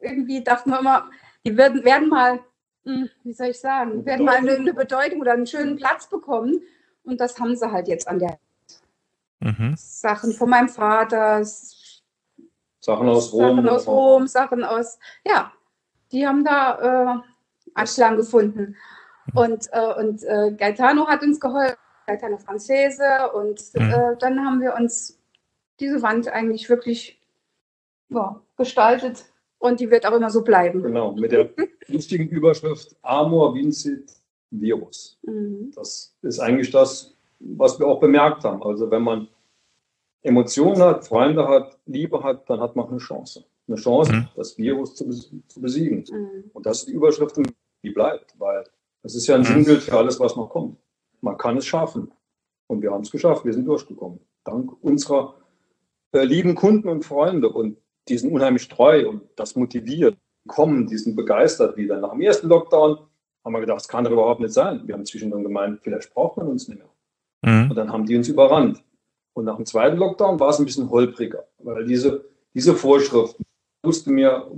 irgendwie 0.00 0.42
dachten 0.42 0.70
wir 0.70 0.80
immer, 0.80 1.10
die 1.44 1.56
werden, 1.56 1.84
werden 1.84 2.08
mal, 2.08 2.40
wie 2.84 3.32
soll 3.32 3.48
ich 3.48 3.60
sagen, 3.60 4.04
werden 4.04 4.24
mal 4.24 4.36
eine, 4.36 4.52
eine, 4.52 4.74
Bedeutung 4.74 5.20
oder 5.20 5.32
einen 5.32 5.46
schönen 5.46 5.76
Platz 5.76 6.08
bekommen. 6.08 6.62
Und 7.04 7.20
das 7.20 7.38
haben 7.38 7.56
sie 7.56 7.70
halt 7.70 7.88
jetzt 7.88 8.08
an 8.08 8.18
der 8.18 8.38
mhm. 9.40 9.74
Sachen 9.76 10.32
von 10.32 10.48
meinem 10.48 10.68
Vater, 10.68 11.44
Sachen 11.44 13.08
aus 13.08 13.32
Rom. 13.32 13.56
Sachen 13.56 13.68
aus 13.68 13.86
Rom, 13.86 14.26
Sachen 14.26 14.64
aus, 14.64 14.98
ja, 15.24 15.52
die 16.12 16.26
haben 16.26 16.44
da 16.44 17.16
äh, 17.16 17.20
Anklang 17.74 18.16
gefunden. 18.16 18.76
Und, 19.34 19.68
äh, 19.72 19.94
und 19.94 20.22
äh, 20.24 20.52
Gaetano 20.52 21.06
hat 21.06 21.22
uns 21.22 21.38
geholfen, 21.38 21.76
Gaetano 22.06 22.38
Franzese. 22.38 23.30
Und 23.32 23.62
mhm. 23.74 23.90
äh, 23.90 24.16
dann 24.18 24.44
haben 24.44 24.60
wir 24.60 24.74
uns 24.74 25.18
diese 25.78 26.02
Wand 26.02 26.28
eigentlich 26.28 26.68
wirklich 26.68 27.20
ja, 28.08 28.40
gestaltet. 28.56 29.26
Und 29.60 29.78
die 29.78 29.90
wird 29.90 30.06
auch 30.06 30.16
immer 30.16 30.30
so 30.30 30.42
bleiben. 30.42 30.82
Genau, 30.82 31.12
mit 31.12 31.32
der 31.32 31.50
lustigen 31.86 32.28
Überschrift 32.28 32.96
Amor 33.02 33.54
Vincit 33.54 34.10
Virus. 34.50 35.18
Mhm. 35.22 35.70
Das 35.74 36.16
ist 36.22 36.40
eigentlich 36.40 36.70
das, 36.70 37.14
was 37.38 37.78
wir 37.78 37.86
auch 37.86 38.00
bemerkt 38.00 38.42
haben. 38.44 38.62
Also 38.62 38.90
wenn 38.90 39.02
man 39.02 39.28
Emotionen 40.22 40.80
hat, 40.82 41.06
Freunde 41.06 41.46
hat, 41.46 41.78
Liebe 41.86 42.22
hat, 42.22 42.48
dann 42.48 42.60
hat 42.60 42.74
man 42.74 42.88
eine 42.88 42.98
Chance. 42.98 43.44
Eine 43.68 43.76
Chance, 43.76 44.12
mhm. 44.12 44.28
das 44.34 44.56
Virus 44.56 44.94
zu, 44.94 45.06
besiegen. 45.60 46.04
Mhm. 46.10 46.50
Und 46.54 46.64
das 46.66 46.78
ist 46.78 46.88
die 46.88 46.92
Überschrift, 46.92 47.36
die 47.82 47.90
bleibt, 47.90 48.34
weil 48.38 48.64
das 49.02 49.14
ist 49.14 49.26
ja 49.26 49.34
ein 49.34 49.42
mhm. 49.42 49.46
Sinnbild 49.46 49.82
für 49.82 49.96
alles, 49.96 50.18
was 50.18 50.36
noch 50.36 50.48
kommt. 50.48 50.78
Man 51.20 51.36
kann 51.36 51.58
es 51.58 51.66
schaffen. 51.66 52.10
Und 52.66 52.82
wir 52.82 52.92
haben 52.92 53.02
es 53.02 53.10
geschafft. 53.10 53.44
Wir 53.44 53.52
sind 53.52 53.66
durchgekommen. 53.66 54.20
Dank 54.44 54.72
unserer 54.82 55.34
äh, 56.12 56.24
lieben 56.24 56.54
Kunden 56.54 56.88
und 56.88 57.04
Freunde. 57.04 57.50
Und 57.50 57.76
die 58.08 58.18
sind 58.18 58.32
unheimlich 58.32 58.68
treu 58.68 59.08
und 59.08 59.22
das 59.36 59.56
motiviert. 59.56 60.16
Kommen, 60.46 60.86
die 60.86 60.96
sind 60.96 61.16
begeistert 61.16 61.76
wieder. 61.76 62.00
Nach 62.00 62.12
dem 62.12 62.22
ersten 62.22 62.48
Lockdown 62.48 62.98
haben 63.44 63.52
wir 63.52 63.60
gedacht, 63.60 63.80
das 63.80 63.88
kann 63.88 64.04
doch 64.04 64.10
überhaupt 64.10 64.40
nicht 64.40 64.52
sein. 64.52 64.82
Wir 64.86 64.94
haben 64.94 65.04
zwischendurch 65.04 65.42
gemeint, 65.42 65.80
vielleicht 65.82 66.12
braucht 66.14 66.36
man 66.36 66.48
uns 66.48 66.68
nicht 66.68 66.78
mehr. 66.78 66.90
Mhm. 67.42 67.70
Und 67.70 67.76
dann 67.76 67.92
haben 67.92 68.06
die 68.06 68.16
uns 68.16 68.28
überrannt. 68.28 68.82
Und 69.34 69.44
nach 69.44 69.56
dem 69.56 69.66
zweiten 69.66 69.96
Lockdown 69.96 70.40
war 70.40 70.50
es 70.50 70.58
ein 70.58 70.64
bisschen 70.64 70.90
holpriger, 70.90 71.46
weil 71.58 71.84
diese, 71.84 72.24
diese 72.54 72.74
Vorschriften 72.74 73.44
wusste 73.82 74.10
mir, 74.10 74.50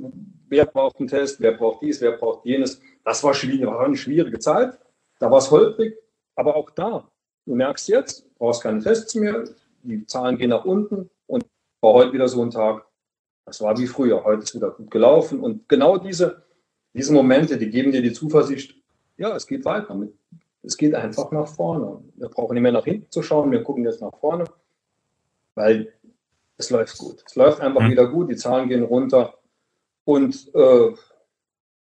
wer 0.49 0.66
braucht 0.66 0.99
einen 0.99 1.08
Test, 1.08 1.40
wer 1.40 1.52
braucht 1.52 1.82
dies, 1.82 2.00
wer 2.00 2.12
braucht 2.12 2.44
jenes. 2.44 2.80
Das 3.04 3.22
war 3.22 3.34
schwierig, 3.34 3.66
war 3.66 3.80
eine 3.80 3.96
schwierige 3.96 4.38
Zeit. 4.38 4.78
Da 5.18 5.30
war 5.30 5.38
es 5.38 5.50
holprig, 5.50 5.96
aber 6.34 6.56
auch 6.56 6.70
da. 6.70 7.08
Du 7.46 7.54
merkst 7.54 7.88
jetzt, 7.88 8.26
brauchst 8.38 8.62
keine 8.62 8.80
Tests 8.80 9.14
mehr, 9.14 9.44
die 9.82 10.06
Zahlen 10.06 10.37
gehen 10.37 10.50
nach 10.50 10.64
unten 10.64 11.11
und 11.26 11.44
war 11.80 11.92
heute 11.92 12.12
wieder 12.12 12.28
so 12.28 12.42
ein 12.42 12.50
Tag, 12.50 12.87
Das 13.44 13.61
war 13.61 13.76
wie 13.78 13.87
früher. 13.87 14.25
Heute 14.25 14.42
ist 14.42 14.54
wieder 14.54 14.70
gut 14.70 14.90
gelaufen. 14.90 15.40
Und 15.40 15.68
genau 15.68 15.99
diese, 15.99 16.42
diese 16.94 17.12
Momente, 17.12 17.58
die 17.58 17.70
geben 17.70 17.92
dir 17.92 18.02
die 18.02 18.12
Zuversicht, 18.12 18.76
ja, 19.16 19.34
es 19.34 19.46
geht 19.46 19.64
weiter. 19.64 19.99
Es 20.62 20.76
geht 20.76 20.94
einfach 20.94 21.30
nach 21.32 21.49
vorne. 21.49 22.02
Wir 22.16 22.28
brauchen 22.28 22.54
nicht 22.54 22.62
mehr 22.62 22.72
nach 22.72 22.84
hinten 22.84 23.11
zu 23.11 23.22
schauen, 23.22 23.50
wir 23.50 23.62
gucken 23.62 23.84
jetzt 23.84 24.00
nach 24.00 24.16
vorne, 24.18 24.44
weil 25.54 25.92
es 26.56 26.70
läuft 26.70 26.99
gut. 26.99 27.22
Es 27.26 27.34
läuft 27.34 27.61
einfach 27.61 27.82
mhm. 27.82 27.90
wieder 27.90 28.06
gut, 28.08 28.30
die 28.30 28.37
Zahlen 28.37 28.68
gehen 28.68 28.84
runter. 28.84 29.34
Und 30.04 30.50
äh, 30.54 30.94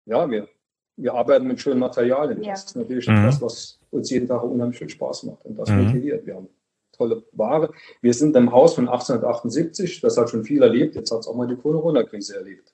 ja, 0.06 0.30
wir, 0.30 0.48
wir 0.96 1.14
arbeiten 1.14 1.46
mit 1.46 1.60
schönen 1.60 1.80
Materialien. 1.80 2.42
Ja. 2.42 2.52
Das 2.52 2.64
ist 2.64 2.76
natürlich 2.76 3.06
mhm. 3.06 3.24
das, 3.24 3.40
was 3.42 3.78
uns 3.90 4.10
jeden 4.10 4.26
Tag 4.26 4.42
unheimlich 4.42 4.78
viel 4.78 4.88
Spaß 4.88 5.24
macht 5.24 5.44
und 5.44 5.58
das 5.58 5.68
mhm. 5.68 5.84
motiviert. 5.84 6.26
Wir 6.26 6.36
haben 6.36 6.48
tolle 6.96 7.22
Ware. 7.32 7.72
Wir 8.00 8.14
sind 8.14 8.36
im 8.36 8.52
Haus 8.52 8.74
von 8.74 8.88
1878, 8.88 10.00
das 10.00 10.16
hat 10.16 10.30
schon 10.30 10.44
viel 10.44 10.62
erlebt. 10.62 10.94
Jetzt 10.94 11.10
hat 11.10 11.20
es 11.20 11.26
auch 11.26 11.34
mal 11.34 11.46
die 11.46 11.56
Corona-Krise 11.56 12.36
erlebt. 12.36 12.72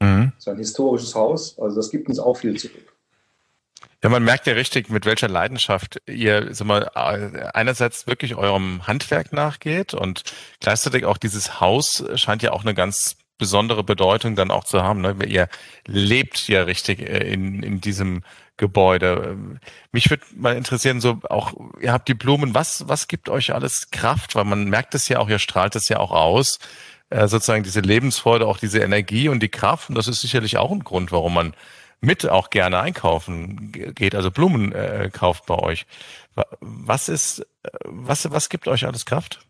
Mhm. 0.00 0.32
Das 0.34 0.46
ist 0.46 0.48
ein 0.48 0.58
historisches 0.58 1.14
Haus, 1.14 1.58
also 1.58 1.76
das 1.76 1.90
gibt 1.90 2.08
uns 2.08 2.18
auch 2.18 2.36
viel 2.36 2.58
zurück. 2.58 2.94
Ja, 4.02 4.10
man 4.10 4.22
merkt 4.22 4.46
ja 4.46 4.52
richtig, 4.52 4.90
mit 4.90 5.06
welcher 5.06 5.28
Leidenschaft 5.28 6.00
ihr 6.06 6.54
sag 6.54 6.66
mal, 6.68 6.88
einerseits 6.94 8.06
wirklich 8.06 8.36
eurem 8.36 8.86
Handwerk 8.86 9.32
nachgeht 9.32 9.92
und 9.92 10.22
gleichzeitig 10.60 11.04
auch 11.04 11.18
dieses 11.18 11.60
Haus 11.60 12.04
scheint 12.14 12.42
ja 12.42 12.52
auch 12.52 12.62
eine 12.62 12.74
ganz 12.74 13.16
besondere 13.38 13.84
Bedeutung 13.84 14.36
dann 14.36 14.50
auch 14.50 14.64
zu 14.64 14.82
haben. 14.82 15.00
Ne? 15.00 15.16
Ihr 15.26 15.48
lebt 15.86 16.48
ja 16.48 16.62
richtig 16.64 17.00
äh, 17.00 17.32
in, 17.32 17.62
in 17.62 17.80
diesem 17.80 18.22
Gebäude. 18.58 19.38
Mich 19.92 20.10
würde 20.10 20.24
mal 20.36 20.56
interessieren, 20.56 21.00
so 21.00 21.20
auch, 21.30 21.54
ihr 21.80 21.92
habt 21.92 22.08
die 22.08 22.14
Blumen, 22.14 22.54
was, 22.54 22.86
was 22.86 23.08
gibt 23.08 23.30
euch 23.30 23.54
alles 23.54 23.90
Kraft? 23.90 24.34
Weil 24.34 24.44
man 24.44 24.68
merkt 24.68 24.94
es 24.94 25.08
ja 25.08 25.18
auch, 25.18 25.28
ihr 25.30 25.38
strahlt 25.38 25.74
es 25.76 25.88
ja 25.88 25.98
auch 25.98 26.10
aus, 26.10 26.58
äh, 27.10 27.26
sozusagen 27.26 27.62
diese 27.62 27.80
Lebensfreude, 27.80 28.46
auch 28.46 28.58
diese 28.58 28.80
Energie 28.80 29.28
und 29.28 29.40
die 29.40 29.48
Kraft. 29.48 29.88
Und 29.88 29.94
das 29.94 30.08
ist 30.08 30.20
sicherlich 30.20 30.58
auch 30.58 30.70
ein 30.70 30.84
Grund, 30.84 31.10
warum 31.12 31.34
man 31.34 31.54
mit 32.00 32.28
auch 32.28 32.50
gerne 32.50 32.78
einkaufen 32.78 33.72
geht, 33.72 34.14
also 34.14 34.30
Blumen 34.30 34.72
äh, 34.72 35.10
kauft 35.12 35.46
bei 35.46 35.56
euch. 35.58 35.86
Was 36.60 37.08
ist, 37.08 37.44
was, 37.84 38.30
was 38.30 38.48
gibt 38.48 38.68
euch 38.68 38.86
alles 38.86 39.04
Kraft? 39.04 39.40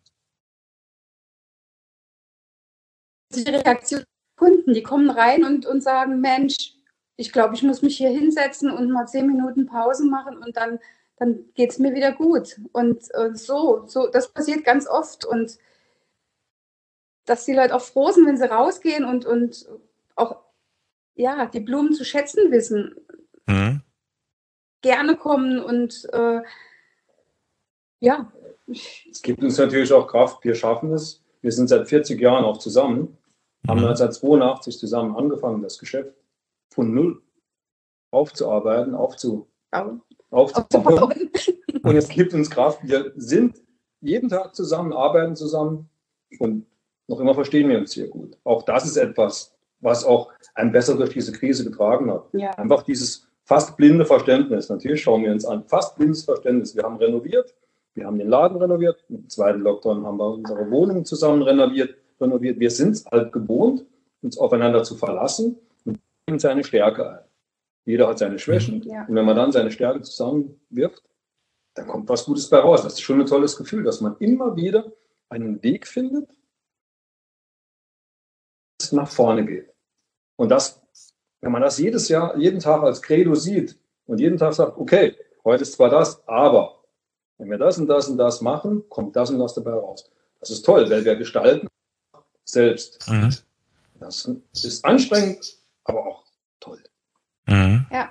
Die 3.35 3.43
Reaktion 3.43 4.05
Kunden, 4.39 4.73
die 4.73 4.83
kommen 4.83 5.11
rein 5.11 5.45
und, 5.45 5.67
und 5.67 5.83
sagen, 5.83 6.21
Mensch, 6.21 6.78
ich 7.19 7.33
glaube, 7.33 7.55
ich 7.55 7.65
muss 7.65 7.83
mich 7.83 7.97
hier 7.97 8.11
hinsetzen 8.11 8.71
und 8.71 8.93
mal 8.93 9.07
zehn 9.07 9.27
Minuten 9.27 9.67
Pause 9.67 10.07
machen 10.07 10.39
und 10.39 10.57
dann, 10.57 10.79
dann 11.17 11.41
geht 11.55 11.73
es 11.73 11.81
mir 11.81 11.93
wieder 11.93 12.13
gut. 12.13 12.61
Und 12.71 13.13
äh, 13.15 13.35
so, 13.35 13.83
so, 13.87 14.07
das 14.07 14.33
passiert 14.33 14.65
ganz 14.65 14.87
oft. 14.87 15.25
Und 15.25 15.59
dass 17.27 17.45
die 17.45 17.55
Leute 17.55 17.75
auch 17.75 17.83
froh 17.83 18.13
sind, 18.13 18.25
wenn 18.25 18.37
sie 18.37 18.49
rausgehen 18.49 19.05
und, 19.05 19.27
und 19.27 19.69
auch 20.15 20.37
ja, 21.17 21.47
die 21.47 21.59
Blumen 21.59 21.93
zu 21.93 22.05
schätzen 22.05 22.53
wissen. 22.53 22.95
Mhm. 23.47 23.83
Gerne 24.81 25.17
kommen 25.17 25.59
und 25.59 26.09
äh, 26.13 26.41
ja. 27.99 28.33
Es 29.11 29.23
gibt 29.23 29.43
uns 29.43 29.59
natürlich 29.59 29.93
auch 29.93 30.07
Kraft. 30.07 30.45
Wir 30.45 30.55
schaffen 30.55 30.93
es. 30.93 31.21
Wir 31.41 31.51
sind 31.51 31.67
seit 31.67 31.89
40 31.89 32.21
Jahren 32.21 32.45
auch 32.45 32.59
zusammen, 32.59 33.19
mhm. 33.63 33.71
haben 33.71 33.79
1982 33.81 34.79
zusammen 34.79 35.17
angefangen, 35.17 35.63
das 35.63 35.81
Geschäft 35.81 36.15
von 36.71 36.95
null 36.95 37.23
aufzuarbeiten, 38.11 38.95
aufzu, 38.95 39.49
aufzubauen. 40.31 41.31
Und 41.83 41.97
es 41.97 42.09
gibt 42.09 42.35
uns 42.35 42.51
Kraft. 42.51 42.81
Wir 42.83 43.13
sind 43.17 43.61
jeden 44.01 44.29
Tag 44.29 44.55
zusammen, 44.55 44.93
arbeiten 44.93 45.37
zusammen 45.37 45.89
und 46.39 46.67
noch 47.09 47.21
immer 47.21 47.35
verstehen 47.35 47.69
wir 47.69 47.79
uns 47.79 47.93
sehr 47.93 48.09
gut. 48.09 48.37
Auch 48.45 48.63
das 48.63 48.85
ist 48.85 48.97
etwas, 48.97 49.55
was 49.81 50.05
auch 50.05 50.31
ein 50.55 50.73
besser 50.73 50.97
durch 50.97 51.11
diese 51.11 51.33
Krise 51.33 51.65
getragen 51.65 52.13
hat. 52.13 52.27
Ja. 52.33 52.51
Einfach 52.51 52.83
dieses 52.83 53.27
fast 53.45 53.77
blinde 53.77 54.05
Verständnis. 54.05 54.69
Natürlich 54.69 55.03
schauen 55.03 55.25
wir 55.25 55.33
uns 55.33 55.45
an, 55.45 55.65
fast 55.65 55.97
blindes 55.97 56.25
Verständnis. 56.25 56.77
Wir 56.77 56.83
haben 56.83 56.97
renoviert, 56.97 57.55
wir 57.95 58.07
haben 58.07 58.19
den 58.19 58.29
Laden 58.29 58.59
renoviert, 58.59 59.05
im 59.09 59.29
zweiten 59.29 59.61
Lockdown 59.61 60.05
haben 60.05 60.19
wir 60.19 60.29
unsere 60.29 60.71
Wohnung 60.71 61.05
zusammen 61.05 61.43
renoviert. 61.43 61.97
renoviert. 62.21 62.61
Wir 62.61 62.71
sind 62.71 62.93
es 62.93 63.07
halt 63.07 63.33
gewohnt, 63.33 63.87
uns 64.23 64.39
aufeinander 64.39 64.85
zu 64.85 64.97
verlassen 64.97 65.57
und 66.29 66.33
nehmen 66.33 66.39
seine 66.39 66.65
Stärke 66.65 67.11
ein. 67.11 67.25
Jeder 67.85 68.09
hat 68.09 68.19
seine 68.19 68.39
Schwächen. 68.39 68.83
Ja. 68.83 69.07
Und 69.07 69.15
wenn 69.15 69.25
man 69.25 69.37
dann 69.37 69.51
seine 69.51 69.71
Stärke 69.71 70.03
zusammenwirft, 70.03 71.03
dann 71.75 71.87
kommt 71.87 72.09
was 72.09 72.25
Gutes 72.25 72.49
bei 72.49 72.59
raus. 72.59 72.83
Das 72.83 72.95
ist 72.95 73.01
schon 73.01 73.21
ein 73.21 73.27
tolles 73.27 73.57
Gefühl, 73.57 73.83
dass 73.83 74.01
man 74.01 74.17
immer 74.19 74.57
wieder 74.57 74.93
einen 75.31 75.63
Weg 75.63 75.87
findet, 75.87 76.29
nach 78.93 79.11
vorne 79.11 79.45
geht. 79.45 79.73
Und 80.37 80.51
das, 80.51 80.81
wenn 81.41 81.53
man 81.53 81.63
das 81.63 81.79
jedes 81.79 82.09
Jahr, 82.09 82.37
jeden 82.37 82.61
Tag 82.61 82.83
als 82.83 83.03
Credo 83.03 83.35
sieht 83.35 83.79
und 84.07 84.19
jeden 84.21 84.39
Tag 84.39 84.55
sagt, 84.55 84.79
okay, 84.79 85.15
heute 85.45 85.63
ist 85.63 85.73
zwar 85.73 85.91
das, 85.91 86.27
aber 86.27 86.85
wenn 87.39 87.51
wir 87.51 87.59
das 87.59 87.79
und 87.79 87.87
das 87.87 88.09
und 88.09 88.19
das 88.19 88.41
machen, 88.41 88.89
kommt 88.89 89.17
das 89.17 89.31
und 89.31 89.39
das 89.39 89.55
dabei 89.55 89.73
raus. 89.73 90.11
Das 90.41 90.51
ist 90.51 90.63
toll, 90.65 90.89
weil 90.91 91.05
wir 91.05 91.17
gestalten 91.17 91.69
selbst. 92.45 93.07
Mhm. 93.09 93.35
Das 94.01 94.31
ist 94.53 94.85
anstrengend, 94.85 95.58
aber 95.89 96.07
auch 96.07 96.25
toll. 96.61 96.83
Mhm. 97.47 97.87
Ja. 97.91 98.11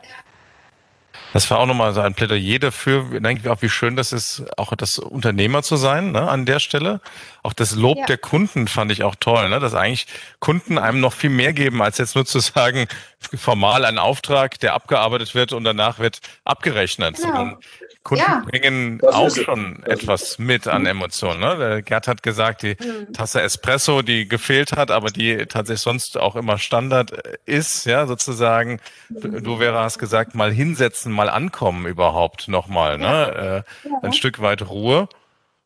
Das 1.34 1.52
war 1.52 1.60
auch 1.60 1.66
nochmal 1.66 1.94
so 1.94 2.02
ein 2.02 2.14
Plädoyer 2.14 2.58
dafür, 2.58 3.20
denke 3.20 3.42
ich 3.44 3.50
auch, 3.50 3.62
wie 3.62 3.70
schön 3.70 3.96
das 3.96 4.14
ist, 4.14 4.46
auch 4.58 4.74
das 4.76 4.98
Unternehmer 4.98 5.62
zu 5.62 5.76
sein, 5.76 6.12
ne, 6.12 6.28
an 6.28 6.46
der 6.46 6.60
Stelle. 6.60 7.02
Auch 7.44 7.54
das 7.54 7.76
Lob 7.76 7.98
ja. 7.98 8.06
der 8.06 8.18
Kunden 8.18 8.68
fand 8.68 8.92
ich 8.92 9.04
auch 9.04 9.16
toll, 9.16 9.50
ne, 9.50 9.60
dass 9.60 9.74
eigentlich 9.76 10.08
Kunden 10.40 10.78
einem 10.78 11.00
noch 11.00 11.14
viel 11.14 11.30
mehr 11.30 11.54
geben, 11.54 11.82
als 11.82 11.98
jetzt 11.98 12.16
nur 12.16 12.26
zu 12.26 12.40
sagen, 12.40 12.88
formal 13.36 13.86
ein 13.86 13.98
Auftrag, 13.98 14.60
der 14.60 14.74
abgearbeitet 14.74 15.36
wird 15.36 15.54
und 15.54 15.64
danach 15.64 16.00
wird 16.00 16.20
abgerechnet. 16.44 17.18
Genau. 17.18 17.58
Kunden 18.04 18.24
ja. 18.26 18.44
bringen 18.50 19.00
das 19.00 19.16
auch 19.16 19.36
schon 19.36 19.84
etwas 19.84 20.40
mit 20.40 20.68
an 20.68 20.86
Emotionen. 20.86 21.42
Ne? 21.42 21.58
Der 21.58 21.82
Gerd 21.82 22.08
hat 22.08 22.24
gesagt, 22.24 22.62
die 22.62 22.78
mhm. 22.80 23.12
Tasse 23.12 23.42
Espresso, 23.42 24.02
die 24.02 24.28
gefehlt 24.28 24.78
hat, 24.78 24.92
aber 24.92 25.10
die 25.10 25.46
tatsächlich 25.46 25.82
sonst 25.82 26.18
auch 26.18 26.38
immer 26.38 26.58
Standard 26.58 27.12
ist, 27.46 27.86
ja, 27.86 28.08
sozusagen. 28.08 28.80
Mhm. 29.10 29.44
Du 29.44 29.60
wäre 29.60 29.80
hast 29.80 30.00
gesagt, 30.00 30.36
mal 30.36 30.52
hinsetzen, 30.52 31.12
mal 31.12 31.30
ankommen 31.30 31.86
überhaupt 31.86 32.48
nochmal, 32.48 32.98
ne? 32.98 33.64
Äh, 33.86 33.90
ja. 33.90 34.00
Ein 34.04 34.14
Stück 34.14 34.42
weit 34.42 34.62
Ruhe. 34.70 35.10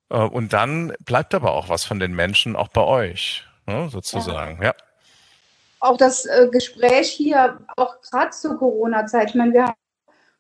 Äh, 0.10 0.18
und 0.18 0.54
dann 0.54 0.94
bleibt 1.06 1.36
aber 1.36 1.52
auch 1.52 1.70
was 1.70 1.86
von 1.86 2.00
den 2.00 2.14
Menschen 2.14 2.56
auch 2.56 2.70
bei 2.70 2.82
euch, 2.82 3.46
ne? 3.68 3.90
sozusagen, 3.90 4.64
ja. 4.64 4.74
Auch 5.82 5.98
das 5.98 6.26
äh, 6.26 6.48
Gespräch 6.52 7.10
hier, 7.10 7.60
auch 7.76 8.00
gerade 8.02 8.32
zur 8.32 8.58
Corona-Zeit. 8.58 9.30
Ich 9.30 9.36
meine, 9.36 9.54
wir 9.54 9.66
haben 9.66 9.76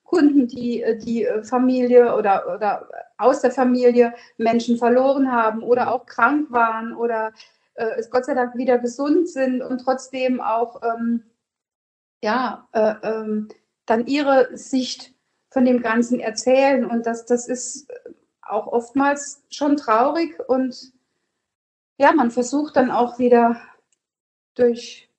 Kunden, 0.04 0.48
die 0.48 0.84
äh, 0.84 0.98
die 0.98 1.26
äh, 1.26 1.44
Familie 1.44 2.16
oder, 2.16 2.54
oder 2.56 2.88
aus 3.18 3.42
der 3.42 3.52
Familie 3.52 4.14
Menschen 4.38 4.78
verloren 4.78 5.32
haben 5.32 5.64
oder 5.64 5.94
auch 5.94 6.06
krank 6.06 6.52
waren 6.52 6.96
oder 6.96 7.34
äh, 7.74 8.04
Gott 8.10 8.26
sei 8.26 8.36
Dank 8.36 8.56
wieder 8.56 8.78
gesund 8.78 9.30
sind 9.30 9.62
und 9.62 9.80
trotzdem 9.80 10.42
auch 10.42 10.82
ähm, 10.84 11.24
ja, 12.22 12.68
äh, 12.74 12.94
ähm, 13.02 13.50
dann 13.88 14.06
ihre 14.06 14.56
Sicht 14.56 15.16
von 15.50 15.66
dem 15.66 15.82
Ganzen 15.82 16.20
erzählen. 16.20 16.86
Und 16.86 17.06
das, 17.08 17.26
das 17.26 17.48
ist 17.48 17.92
auch 18.42 18.68
oftmals 18.68 19.44
schon 19.50 19.76
traurig 19.76 20.40
und 20.48 20.94
ja, 21.98 22.12
man 22.12 22.32
versucht 22.32 22.76
dann 22.76 22.92
auch 22.92 23.18
wieder 23.20 23.60
durch 24.56 25.11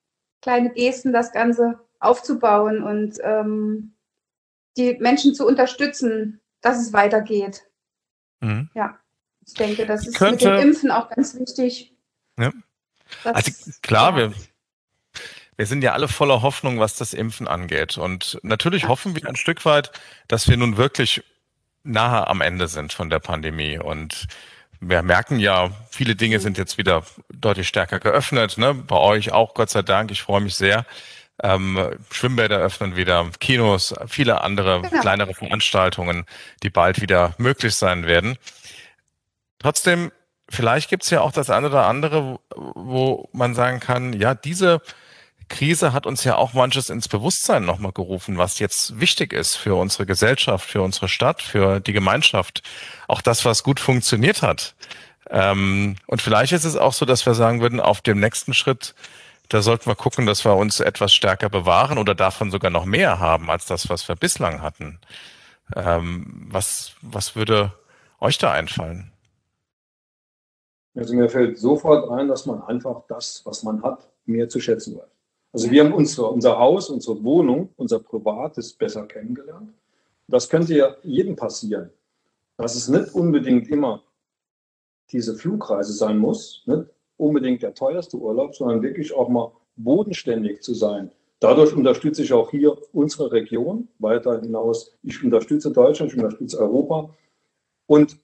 kleine 0.43 0.71
Gesten 0.71 1.13
das 1.13 1.33
Ganze 1.33 1.81
aufzubauen 2.01 2.83
und 2.83 3.19
ähm, 3.23 3.95
die 4.77 4.97
Menschen 4.99 5.35
zu 5.35 5.47
unterstützen, 5.47 6.41
dass 6.61 6.81
es 6.81 6.93
weitergeht. 6.93 7.65
Mhm. 8.41 8.69
Ja, 8.75 8.99
ich 9.47 9.55
denke, 9.55 9.87
das 9.87 10.07
ist 10.07 10.17
Könnte, 10.17 10.51
mit 10.51 10.61
dem 10.61 10.69
Impfen 10.69 10.91
auch 10.91 11.09
ganz 11.09 11.35
wichtig. 11.39 11.95
Ja. 12.39 12.53
Also 13.25 13.53
klar, 13.83 14.17
wir, 14.17 14.33
wir 15.57 15.67
sind 15.67 15.83
ja 15.83 15.93
alle 15.93 16.09
voller 16.09 16.43
Hoffnung, 16.43 16.79
was 16.79 16.97
das 16.97 17.15
Impfen 17.15 17.47
angeht. 17.47 17.99
Und 17.99 18.39
natürlich 18.43 18.83
ja. 18.83 18.89
hoffen 18.89 19.15
wir 19.15 19.29
ein 19.29 19.37
Stück 19.37 19.65
weit, 19.65 19.93
dass 20.29 20.49
wir 20.49 20.57
nun 20.57 20.77
wirklich 20.77 21.23
nahe 21.85 22.27
am 22.27 22.41
Ende 22.41 22.69
sind 22.69 22.93
von 22.93 23.11
der 23.11 23.19
Pandemie. 23.21 23.79
Und 23.79 24.27
wir 24.83 25.03
merken 25.03 25.39
ja, 25.39 25.71
viele 25.91 26.17
Dinge 26.17 26.41
sind 26.41 26.59
jetzt 26.59 26.77
wieder 26.77 27.05
deutlich 27.33 27.69
stärker 27.69 28.01
geöffnet. 28.01 28.59
Ne? 28.59 28.75
Bei 28.75 28.97
euch 28.97 29.33
auch, 29.33 29.55
Gott 29.55 29.71
sei 29.71 29.83
Dank. 29.83 30.11
Ich 30.11 30.23
freue 30.23 30.41
mich 30.41 30.57
sehr. 30.57 30.85
Ähm, 31.43 31.79
Schwimmbäder 32.11 32.59
öffnen 32.59 32.97
wieder, 32.97 33.29
Kinos, 33.41 33.95
viele 34.07 34.43
andere 34.43 34.83
genau. 34.83 35.01
kleinere 35.01 35.35
Veranstaltungen, 35.35 36.25
die 36.63 36.71
bald 36.71 37.01
wieder 37.01 37.35
möglich 37.39 37.75
sein 37.75 38.07
werden. 38.07 38.37
Trotzdem, 39.59 40.13
vielleicht 40.49 40.91
gibt 40.91 41.05
es 41.05 41.11
ja 41.11 41.21
auch 41.21 41.33
das 41.33 41.49
eine 41.49 41.69
oder 41.69 41.87
andere, 41.87 42.39
wo 42.55 43.29
man 43.33 43.55
sagen 43.55 43.81
kann, 43.81 44.13
ja, 44.13 44.35
diese 44.35 44.83
Krise 45.53 45.93
hat 45.93 46.07
uns 46.07 46.25
ja 46.25 46.37
auch 46.37 46.55
manches 46.55 46.91
ins 46.91 47.07
Bewusstsein 47.07 47.65
nochmal 47.65 47.93
gerufen, 47.93 48.39
was 48.39 48.59
jetzt 48.59 48.99
wichtig 48.99 49.33
ist 49.33 49.57
für 49.57 49.77
unsere 49.77 50.07
Gesellschaft, 50.07 50.69
für 50.69 50.83
unsere 50.83 51.09
Stadt, 51.09 51.43
für 51.43 51.79
die 51.79 51.93
Gemeinschaft. 51.93 52.63
Auch 53.07 53.21
das, 53.21 53.45
was 53.45 53.63
gut 53.63 53.79
funktioniert 53.79 54.43
hat. 54.43 54.75
Ähm, 55.31 55.97
und 56.07 56.23
vielleicht 56.23 56.53
ist 56.53 56.65
es 56.65 56.77
auch 56.77 56.93
so, 56.93 57.05
dass 57.05 57.25
wir 57.27 57.35
sagen 57.35 57.61
würden, 57.61 57.81
auf 57.81 58.01
dem 58.01 58.19
nächsten 58.19 58.55
Schritt, 58.55 58.95
da 59.49 59.63
sollten 59.63 59.87
wir 59.87 59.95
gucken, 59.95 60.27
dass 60.27 60.45
wir 60.45 60.57
uns 60.57 60.81
etwas 60.81 61.15
stärker 61.15 61.49
bewahren 61.49 61.99
oder 61.99 62.15
davon 62.15 62.51
sogar 62.51 62.71
noch 62.71 62.87
mehr 62.87 63.21
haben 63.21 63.51
als 63.51 63.67
das, 63.67 63.89
was 63.89 64.09
wir 64.09 64.17
bislang 64.17 64.63
hatten. 64.63 64.99
Ähm, 65.77 66.49
was, 66.51 66.93
was 67.03 67.37
würde 67.37 67.73
euch 68.19 68.39
da 68.39 68.53
einfallen? 68.53 69.13
Also 70.95 71.15
mir 71.15 71.29
fällt 71.29 71.59
sofort 71.59 72.11
ein, 72.11 72.29
dass 72.29 72.47
man 72.47 72.63
einfach 72.63 73.03
das, 73.09 73.43
was 73.45 73.63
man 73.63 73.83
hat, 73.83 74.09
mehr 74.27 74.49
zu 74.49 74.61
schätzen 74.61 74.97
weiß. 74.97 75.22
Also 75.53 75.71
wir 75.71 75.85
haben 75.85 75.93
unsere, 75.93 76.29
unser 76.29 76.59
Haus, 76.59 76.89
unsere 76.89 77.23
Wohnung, 77.23 77.69
unser 77.77 77.99
Privates 77.99 78.73
besser 78.73 79.07
kennengelernt. 79.07 79.73
Das 80.27 80.49
könnte 80.49 80.75
ja 80.75 80.97
jedem 81.03 81.37
passieren. 81.37 81.91
Dass 82.57 82.75
es 82.75 82.89
nicht 82.89 83.15
unbedingt 83.15 83.69
immer 83.69 84.03
diese 85.11 85.35
Flugreise 85.35 85.93
sein 85.93 86.19
muss, 86.19 86.63
nicht 86.67 86.85
unbedingt 87.19 87.63
der 87.63 87.75
teuerste 87.75 88.17
Urlaub, 88.17 88.55
sondern 88.55 88.83
wirklich 88.83 89.13
auch 89.13 89.29
mal 89.29 89.53
bodenständig 89.77 90.63
zu 90.63 90.75
sein. 90.75 91.11
Dadurch 91.41 91.75
unterstütze 91.75 92.23
ich 92.23 92.33
auch 92.33 92.51
hier 92.51 92.77
unsere 92.93 93.33
Region 93.33 93.89
weiter 93.99 94.41
hinaus. 94.41 94.93
Ich 95.03 95.23
unterstütze 95.23 95.71
Deutschland, 95.73 96.13
ich 96.13 96.19
unterstütze 96.19 96.59
Europa 96.59 97.11
und 97.87 98.17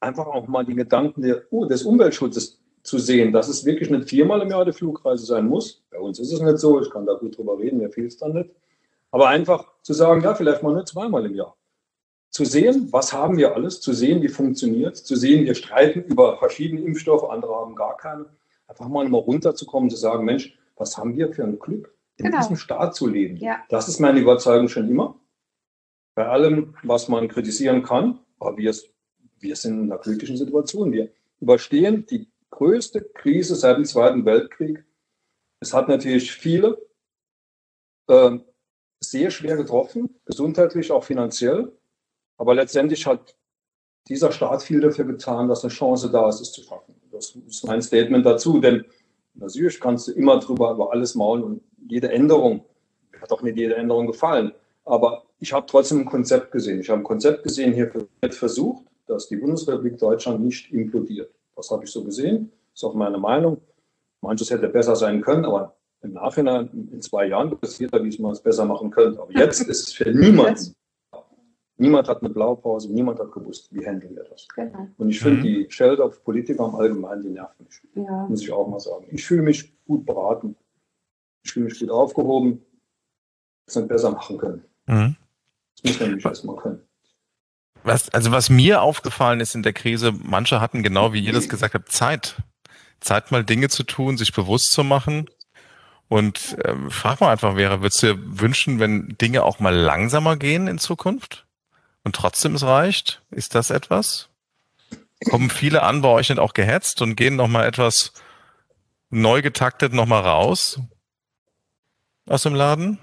einfach 0.00 0.26
auch 0.26 0.48
mal 0.48 0.64
die 0.64 0.74
Gedanken 0.74 1.22
der, 1.22 1.42
oh, 1.50 1.64
des 1.64 1.84
Umweltschutzes 1.84 2.60
zu 2.88 2.98
sehen, 2.98 3.32
dass 3.32 3.48
es 3.48 3.64
wirklich 3.64 3.90
nicht 3.90 4.08
viermal 4.08 4.40
im 4.40 4.50
Jahr 4.50 4.64
die 4.64 4.72
Flugreise 4.72 5.26
sein 5.26 5.46
muss. 5.46 5.84
Bei 5.90 5.98
uns 5.98 6.18
ist 6.18 6.32
es 6.32 6.40
nicht 6.40 6.58
so, 6.58 6.80
ich 6.80 6.90
kann 6.90 7.04
da 7.04 7.14
gut 7.14 7.36
drüber 7.36 7.58
reden, 7.58 7.78
mir 7.78 7.90
fehlt 7.90 8.12
es 8.12 8.16
dann 8.16 8.32
nicht. 8.32 8.50
Aber 9.10 9.28
einfach 9.28 9.72
zu 9.82 9.92
sagen, 9.92 10.22
ja, 10.22 10.34
vielleicht 10.34 10.62
mal 10.62 10.72
nur 10.72 10.86
zweimal 10.86 11.26
im 11.26 11.34
Jahr. 11.34 11.54
Zu 12.30 12.44
sehen, 12.44 12.88
was 12.90 13.12
haben 13.12 13.36
wir 13.36 13.54
alles, 13.54 13.80
zu 13.80 13.92
sehen, 13.92 14.22
wie 14.22 14.28
funktioniert, 14.28 14.96
zu 14.96 15.16
sehen, 15.16 15.44
wir 15.44 15.54
streiten 15.54 16.02
über 16.02 16.38
verschiedene 16.38 16.80
Impfstoffe, 16.80 17.28
andere 17.30 17.54
haben 17.54 17.74
gar 17.74 17.96
keine. 17.96 18.26
Einfach 18.66 18.88
mal 18.88 19.08
mal 19.08 19.18
runterzukommen, 19.18 19.90
zu 19.90 19.96
sagen, 19.96 20.24
Mensch, 20.24 20.58
was 20.76 20.96
haben 20.96 21.16
wir 21.16 21.32
für 21.32 21.44
ein 21.44 21.58
Glück, 21.58 21.94
in 22.16 22.26
genau. 22.26 22.38
diesem 22.38 22.56
Staat 22.56 22.94
zu 22.94 23.06
leben. 23.06 23.36
Ja. 23.36 23.58
Das 23.68 23.88
ist 23.88 23.98
meine 23.98 24.20
Überzeugung 24.20 24.68
schon 24.68 24.88
immer. 24.88 25.18
Bei 26.14 26.26
allem, 26.26 26.74
was 26.82 27.08
man 27.08 27.28
kritisieren 27.28 27.82
kann, 27.82 28.18
aber 28.38 28.56
wir, 28.56 28.74
wir 29.40 29.56
sind 29.56 29.78
in 29.78 29.92
einer 29.92 30.00
glücklichen 30.00 30.36
Situation. 30.36 30.92
Wir 30.92 31.10
überstehen 31.40 32.04
die 32.06 32.28
größte 32.50 33.02
Krise 33.02 33.54
seit 33.54 33.76
dem 33.76 33.84
Zweiten 33.84 34.24
Weltkrieg. 34.24 34.84
Es 35.60 35.72
hat 35.72 35.88
natürlich 35.88 36.32
viele 36.32 36.78
äh, 38.08 38.38
sehr 39.00 39.30
schwer 39.30 39.56
getroffen, 39.56 40.20
gesundheitlich, 40.24 40.90
auch 40.90 41.04
finanziell. 41.04 41.72
Aber 42.36 42.54
letztendlich 42.54 43.06
hat 43.06 43.36
dieser 44.08 44.32
Staat 44.32 44.62
viel 44.62 44.80
dafür 44.80 45.04
getan, 45.04 45.48
dass 45.48 45.62
eine 45.64 45.72
Chance 45.72 46.10
da 46.10 46.28
ist, 46.28 46.40
es 46.40 46.52
zu 46.52 46.62
schaffen. 46.62 46.94
Das 47.10 47.34
ist 47.34 47.66
mein 47.66 47.82
Statement 47.82 48.24
dazu, 48.24 48.60
denn 48.60 48.84
natürlich 49.34 49.80
kannst 49.80 50.08
du 50.08 50.12
immer 50.12 50.38
drüber 50.38 50.72
über 50.72 50.92
alles 50.92 51.14
maulen 51.14 51.42
und 51.42 51.62
jede 51.88 52.10
Änderung, 52.10 52.64
hat 53.20 53.32
auch 53.32 53.42
nicht 53.42 53.56
jede 53.56 53.74
Änderung 53.76 54.06
gefallen. 54.06 54.52
Aber 54.84 55.24
ich 55.40 55.52
habe 55.52 55.66
trotzdem 55.66 56.00
ein 56.00 56.04
Konzept 56.06 56.52
gesehen. 56.52 56.80
Ich 56.80 56.88
habe 56.88 57.00
ein 57.00 57.04
Konzept 57.04 57.42
gesehen, 57.42 57.74
hier 57.74 57.92
wird 57.92 58.34
versucht, 58.34 58.84
dass 59.06 59.28
die 59.28 59.36
Bundesrepublik 59.36 59.98
Deutschland 59.98 60.40
nicht 60.40 60.72
implodiert. 60.72 61.32
Das 61.58 61.70
habe 61.72 61.84
ich 61.84 61.90
so 61.90 62.04
gesehen. 62.04 62.52
Das 62.72 62.82
ist 62.82 62.84
auch 62.84 62.94
meine 62.94 63.18
Meinung. 63.18 63.60
Manches 64.20 64.50
hätte 64.50 64.68
besser 64.68 64.94
sein 64.94 65.20
können, 65.20 65.44
aber 65.44 65.76
im 66.02 66.12
Nachhinein, 66.12 66.70
in 66.92 67.02
zwei 67.02 67.26
Jahren 67.26 67.58
passiert 67.58 67.92
da, 67.92 68.02
wie 68.02 68.22
man 68.22 68.32
es 68.32 68.40
besser 68.40 68.64
machen 68.64 68.90
könnte. 68.90 69.20
Aber 69.20 69.32
jetzt 69.32 69.60
ist 69.60 69.88
es 69.88 69.92
für 69.92 70.10
niemanden. 70.10 70.74
Niemand 71.76 72.08
hat 72.08 72.22
eine 72.22 72.30
Blaupause, 72.30 72.92
niemand 72.92 73.18
hat 73.18 73.32
gewusst, 73.32 73.72
wie 73.72 73.84
handeln 73.84 74.14
wir 74.14 74.24
das. 74.24 74.46
Genau. 74.54 74.88
Und 74.98 75.10
ich 75.10 75.20
finde, 75.20 75.38
mhm. 75.38 75.42
die 75.42 75.66
Schelte 75.70 76.04
auf 76.04 76.22
Politiker 76.24 76.66
im 76.66 76.74
Allgemeinen, 76.74 77.22
die 77.22 77.30
nerven 77.30 77.64
mich. 77.64 77.80
Ja. 77.94 78.26
Muss 78.28 78.42
ich 78.42 78.52
auch 78.52 78.68
mal 78.68 78.80
sagen. 78.80 79.06
Ich 79.10 79.24
fühle 79.24 79.42
mich 79.42 79.76
gut 79.84 80.06
beraten. 80.06 80.56
Ich 81.42 81.52
fühle 81.52 81.66
mich 81.66 81.78
gut 81.78 81.90
aufgehoben. 81.90 82.64
Das 83.66 83.76
nicht 83.76 83.88
besser 83.88 84.10
machen 84.10 84.38
können. 84.38 84.64
Mhm. 84.86 85.16
Das 85.74 85.84
muss 85.84 86.00
man 86.00 86.14
nicht 86.14 86.24
erstmal 86.24 86.56
können. 86.56 86.87
Was, 87.84 88.08
also 88.10 88.32
was 88.32 88.50
mir 88.50 88.82
aufgefallen 88.82 89.40
ist 89.40 89.54
in 89.54 89.62
der 89.62 89.72
Krise, 89.72 90.12
manche 90.12 90.60
hatten 90.60 90.82
genau 90.82 91.12
wie 91.12 91.20
ihr 91.20 91.32
das 91.32 91.48
gesagt 91.48 91.74
habt, 91.74 91.92
Zeit. 91.92 92.36
Zeit 93.00 93.30
mal 93.30 93.44
Dinge 93.44 93.68
zu 93.68 93.84
tun, 93.84 94.18
sich 94.18 94.32
bewusst 94.32 94.72
zu 94.72 94.84
machen. 94.84 95.28
Und 96.08 96.56
ähm, 96.64 96.90
frag 96.90 97.20
mal 97.20 97.30
einfach, 97.30 97.54
Vera, 97.54 97.80
würdest 97.80 98.02
du 98.02 98.14
dir 98.14 98.40
wünschen, 98.40 98.80
wenn 98.80 99.16
Dinge 99.20 99.44
auch 99.44 99.60
mal 99.60 99.74
langsamer 99.74 100.36
gehen 100.36 100.66
in 100.66 100.78
Zukunft? 100.78 101.46
Und 102.02 102.16
trotzdem 102.16 102.54
es 102.54 102.62
reicht? 102.62 103.22
Ist 103.30 103.54
das 103.54 103.70
etwas? 103.70 104.30
Kommen 105.28 105.50
viele 105.50 105.82
an 105.82 106.00
bei 106.00 106.08
euch 106.08 106.28
nicht 106.28 106.38
auch 106.38 106.54
gehetzt 106.54 107.02
und 107.02 107.16
gehen 107.16 107.36
nochmal 107.36 107.66
etwas 107.66 108.12
neu 109.10 109.42
getaktet 109.42 109.92
nochmal 109.92 110.22
raus 110.22 110.80
aus 112.26 112.42
dem 112.42 112.54
Laden? 112.54 112.98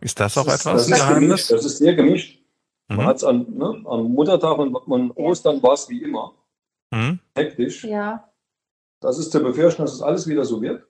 Ist 0.00 0.18
das, 0.20 0.34
das 0.34 0.44
auch 0.44 0.48
ist, 0.48 0.60
etwas? 0.60 0.86
Das, 0.86 1.00
ist 1.00 1.08
gemischt, 1.08 1.50
das 1.50 1.64
ist 1.64 1.78
sehr 1.78 1.94
gemischt. 1.94 2.42
Man 2.88 2.98
mhm. 2.98 3.06
hat 3.06 3.16
es 3.16 3.24
an, 3.24 3.46
ne, 3.50 3.82
am 3.84 4.12
Muttertag 4.12 4.58
und 4.58 4.74
an 4.74 5.10
Ostern 5.12 5.62
war 5.62 5.74
es 5.74 5.88
wie 5.88 6.02
immer. 6.02 6.34
Mhm. 6.90 7.18
Hektisch. 7.34 7.84
Ja. 7.84 8.28
Das 9.00 9.18
ist 9.18 9.30
zu 9.30 9.40
befürchten, 9.40 9.82
dass 9.82 9.92
es 9.92 10.02
alles 10.02 10.26
wieder 10.26 10.44
so 10.44 10.62
wird. 10.62 10.84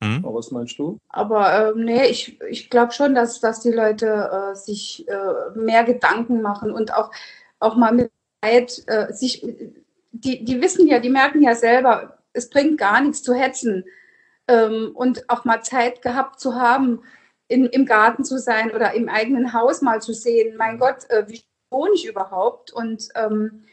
Mhm. 0.00 0.24
Aber 0.24 0.34
was 0.34 0.50
meinst 0.50 0.78
du? 0.78 0.98
Aber 1.08 1.70
ähm, 1.70 1.84
nee, 1.84 2.06
ich, 2.06 2.40
ich 2.42 2.70
glaube 2.70 2.92
schon, 2.92 3.14
dass, 3.14 3.40
dass 3.40 3.60
die 3.60 3.72
Leute 3.72 4.06
äh, 4.06 4.54
sich 4.54 5.06
äh, 5.08 5.58
mehr 5.58 5.84
Gedanken 5.84 6.42
machen 6.42 6.72
und 6.72 6.94
auch, 6.94 7.10
auch 7.60 7.76
mal 7.76 7.92
mit 7.92 8.10
Zeit 8.44 8.82
äh, 8.86 9.12
sich, 9.12 9.46
die, 10.12 10.44
die 10.44 10.60
wissen 10.60 10.86
ja, 10.86 11.00
die 11.00 11.10
merken 11.10 11.42
ja 11.42 11.54
selber, 11.54 12.18
es 12.32 12.50
bringt 12.50 12.78
gar 12.78 13.00
nichts 13.00 13.22
zu 13.22 13.34
hetzen. 13.34 13.84
Ähm, 14.46 14.92
und 14.94 15.28
auch 15.28 15.44
mal 15.44 15.62
Zeit 15.62 16.02
gehabt 16.02 16.40
zu 16.40 16.54
haben, 16.54 17.02
in, 17.48 17.66
im 17.66 17.86
Garten 17.86 18.24
zu 18.24 18.38
sein 18.38 18.70
oder 18.70 18.92
im 18.92 19.08
eigenen 19.08 19.52
Haus 19.52 19.82
mal 19.82 20.00
zu 20.00 20.12
sehen, 20.12 20.56
mein 20.56 20.74
mhm. 20.74 20.80
Gott, 20.80 21.10
äh, 21.10 21.24
wie 21.28 21.42
wohne 21.70 21.92
ich 21.94 22.06
überhaupt? 22.06 22.72
Und 22.72 23.08
ähm, 23.14 23.64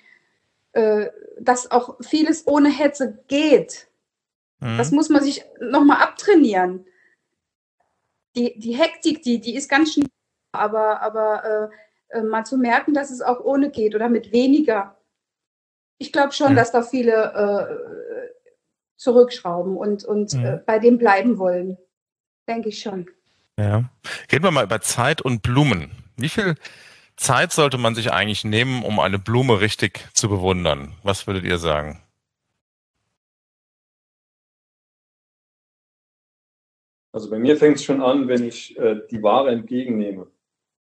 äh, 0.71 1.09
dass 1.39 1.71
auch 1.71 1.97
vieles 2.01 2.47
ohne 2.47 2.69
Hetze 2.69 3.19
geht. 3.27 3.87
Mhm. 4.59 4.77
Das 4.77 4.91
muss 4.91 5.09
man 5.09 5.23
sich 5.23 5.45
nochmal 5.59 6.01
abtrainieren. 6.01 6.85
Die, 8.35 8.59
die 8.59 8.75
Hektik, 8.75 9.21
die, 9.21 9.39
die 9.39 9.55
ist 9.55 9.69
ganz 9.69 9.93
schnell, 9.93 10.07
aber, 10.51 11.01
aber 11.01 11.71
äh, 12.11 12.17
äh, 12.17 12.23
mal 12.23 12.45
zu 12.45 12.57
merken, 12.57 12.93
dass 12.93 13.11
es 13.11 13.21
auch 13.21 13.39
ohne 13.39 13.69
geht 13.69 13.95
oder 13.95 14.09
mit 14.09 14.31
weniger. 14.31 14.97
Ich 15.97 16.11
glaube 16.11 16.33
schon, 16.33 16.51
mhm. 16.51 16.55
dass 16.57 16.71
da 16.71 16.81
viele 16.81 17.13
äh, 17.33 18.33
zurückschrauben 18.97 19.77
und, 19.77 20.03
und 20.03 20.33
mhm. 20.33 20.45
Äh, 20.45 20.57
bei 20.65 20.79
dem 20.79 20.97
bleiben 20.97 21.37
wollen. 21.37 21.77
Denke 22.47 22.69
ich 22.69 22.81
schon. 22.81 23.09
Ja. 23.57 23.89
Reden 24.31 24.43
wir 24.43 24.51
mal 24.51 24.65
über 24.65 24.81
Zeit 24.81 25.21
und 25.21 25.41
Blumen. 25.41 25.91
Wie 26.17 26.29
viel 26.29 26.55
Zeit 27.15 27.53
sollte 27.53 27.77
man 27.77 27.95
sich 27.95 28.11
eigentlich 28.11 28.43
nehmen, 28.43 28.83
um 28.83 28.99
eine 28.99 29.19
Blume 29.19 29.61
richtig 29.61 30.07
zu 30.13 30.27
bewundern? 30.27 30.93
Was 31.03 31.27
würdet 31.27 31.45
ihr 31.45 31.57
sagen? 31.57 32.01
Also 37.13 37.29
bei 37.29 37.39
mir 37.39 37.55
fängt 37.55 37.77
es 37.77 37.83
schon 37.85 38.01
an, 38.01 38.27
wenn 38.27 38.43
ich 38.43 38.77
äh, 38.77 38.99
die 39.09 39.23
Ware 39.23 39.49
entgegennehme, 39.49 40.27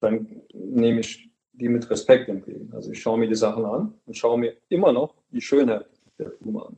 dann 0.01 0.41
nehme 0.53 0.99
ich 0.99 1.29
die 1.53 1.69
mit 1.69 1.89
Respekt 1.89 2.27
entgegen. 2.27 2.73
Also 2.73 2.91
ich 2.91 3.01
schaue 3.01 3.17
mir 3.17 3.29
die 3.29 3.35
Sachen 3.35 3.63
an 3.63 3.93
und 4.05 4.17
schaue 4.17 4.37
mir 4.37 4.57
immer 4.67 4.91
noch 4.91 5.15
die 5.31 5.41
Schönheit 5.41 5.85
der 6.17 6.25
Blume 6.25 6.65
an 6.65 6.77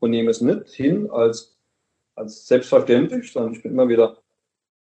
und 0.00 0.10
nehme 0.10 0.30
es 0.32 0.40
nicht 0.40 0.70
hin 0.70 1.08
als, 1.08 1.56
als 2.16 2.48
selbstverständlich, 2.48 3.30
sondern 3.30 3.52
ich 3.52 3.62
bin 3.62 3.70
immer 3.70 3.88
wieder 3.88 4.16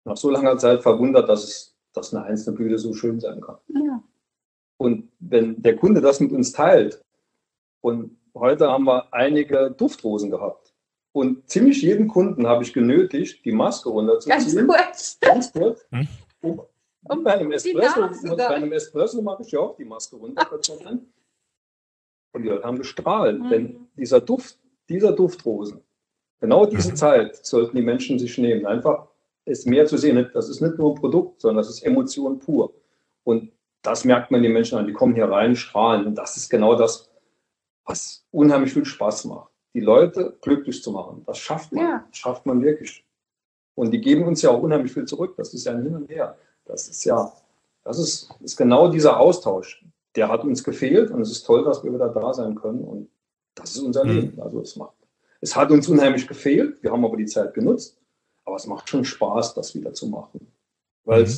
nach 0.07 0.17
so 0.17 0.29
langer 0.29 0.57
Zeit 0.57 0.81
verwundert, 0.81 1.29
dass 1.29 1.43
es, 1.43 1.75
dass 1.93 2.13
eine 2.13 2.25
einzelne 2.25 2.55
Blüte 2.55 2.77
so 2.77 2.93
schön 2.93 3.19
sein 3.19 3.41
kann. 3.41 3.57
Ja. 3.67 4.03
Und 4.77 5.11
wenn 5.19 5.61
der 5.61 5.75
Kunde 5.75 6.01
das 6.01 6.19
mit 6.19 6.31
uns 6.31 6.51
teilt, 6.51 7.03
und 7.81 8.17
heute 8.33 8.69
haben 8.69 8.85
wir 8.85 9.13
einige 9.13 9.71
Duftrosen 9.71 10.31
gehabt, 10.31 10.73
und 11.11 11.49
ziemlich 11.49 11.81
jeden 11.81 12.07
Kunden 12.07 12.45
habe 12.45 12.63
ich 12.63 12.73
genötigt, 12.73 13.43
die 13.43 13.51
Maske 13.51 13.89
runterzuziehen. 13.89 14.67
Ganz 14.67 14.77
kurz. 14.77 15.17
Ganz 15.19 15.51
kurz. 15.51 15.85
Hm? 15.89 16.07
Um, 16.41 16.61
um 17.09 17.23
bei, 17.23 17.33
einem 17.33 17.51
Espresso, 17.51 18.35
bei 18.35 18.47
einem 18.47 18.71
Espresso 18.71 19.21
mache 19.23 19.41
ich 19.41 19.51
ja 19.51 19.59
auch 19.59 19.75
die 19.75 19.85
Maske 19.85 20.15
runter. 20.15 20.47
Und 22.33 22.43
die 22.43 22.47
Leute 22.47 22.63
haben 22.63 22.77
gestrahlt. 22.77 23.39
Mhm. 23.39 23.49
Denn 23.49 23.87
dieser 23.95 24.21
Duft, 24.21 24.59
dieser 24.89 25.11
Duftrosen, 25.11 25.81
genau 26.39 26.67
diese 26.67 26.91
mhm. 26.91 26.95
Zeit 26.95 27.43
sollten 27.43 27.75
die 27.75 27.81
Menschen 27.81 28.19
sich 28.19 28.37
nehmen. 28.37 28.67
Einfach 28.67 29.07
es 29.47 29.65
mehr 29.65 29.85
zu 29.85 29.97
sehen. 29.97 30.29
Das 30.33 30.49
ist 30.49 30.61
nicht 30.61 30.77
nur 30.77 30.91
ein 30.91 30.95
Produkt, 30.95 31.41
sondern 31.41 31.57
das 31.57 31.69
ist 31.69 31.83
Emotion 31.83 32.39
pur. 32.39 32.73
Und 33.23 33.51
das 33.81 34.05
merkt 34.05 34.31
man 34.31 34.43
den 34.43 34.53
Menschen 34.53 34.77
an. 34.77 34.87
Die 34.87 34.93
kommen 34.93 35.15
hier 35.15 35.29
rein, 35.29 35.55
strahlen. 35.55 36.05
Und 36.05 36.15
das 36.15 36.37
ist 36.37 36.49
genau 36.49 36.75
das, 36.75 37.09
was 37.85 38.25
unheimlich 38.31 38.73
viel 38.73 38.85
Spaß 38.85 39.25
macht 39.25 39.51
die 39.77 39.83
Leute 39.83 40.35
glücklich 40.41 40.81
zu 40.81 40.91
machen. 40.91 41.21
Das 41.27 41.37
schafft 41.37 41.71
man. 41.71 41.83
Ja. 41.85 42.05
Das 42.09 42.17
schafft 42.17 42.47
man 42.47 42.63
wirklich. 42.63 43.05
Und 43.75 43.91
die 43.91 44.01
geben 44.01 44.23
uns 44.23 44.41
ja 44.41 44.49
auch 44.49 44.63
unheimlich 44.63 44.91
viel 44.91 45.05
zurück. 45.05 45.35
Das 45.37 45.53
ist 45.53 45.65
ja 45.65 45.73
ein 45.73 45.83
Hin 45.83 45.95
und 45.95 46.09
Her. 46.09 46.35
Das 46.65 46.87
ist 46.87 47.03
ja, 47.05 47.31
das 47.83 47.99
ist, 47.99 48.33
ist 48.39 48.57
genau 48.57 48.87
dieser 48.89 49.19
Austausch. 49.19 49.85
der 50.15 50.29
hat 50.29 50.43
uns 50.43 50.63
gefehlt 50.63 51.11
und 51.11 51.21
es 51.21 51.29
ist 51.29 51.43
toll, 51.43 51.63
dass 51.63 51.83
wir 51.83 51.93
wieder 51.93 52.09
da 52.09 52.33
sein 52.33 52.55
können 52.55 52.83
und 52.83 53.07
das 53.53 53.75
ist 53.75 53.81
unser 53.83 54.03
mhm. 54.03 54.11
Leben. 54.11 54.41
Also 54.41 54.61
es 54.61 54.75
macht, 54.75 54.95
es 55.41 55.55
hat 55.55 55.69
uns 55.69 55.87
unheimlich 55.87 56.27
gefehlt, 56.27 56.81
wir 56.81 56.91
haben 56.91 57.05
aber 57.05 57.17
die 57.17 57.27
Zeit 57.27 57.53
genutzt, 57.53 57.99
aber 58.47 58.55
es 58.55 58.65
macht 58.65 58.89
schon 58.89 59.03
Spaß, 59.03 59.53
das 59.53 59.75
wieder 59.75 59.93
zu 59.93 60.07
machen, 60.07 60.47
weil, 61.03 61.25
mhm. 61.25 61.33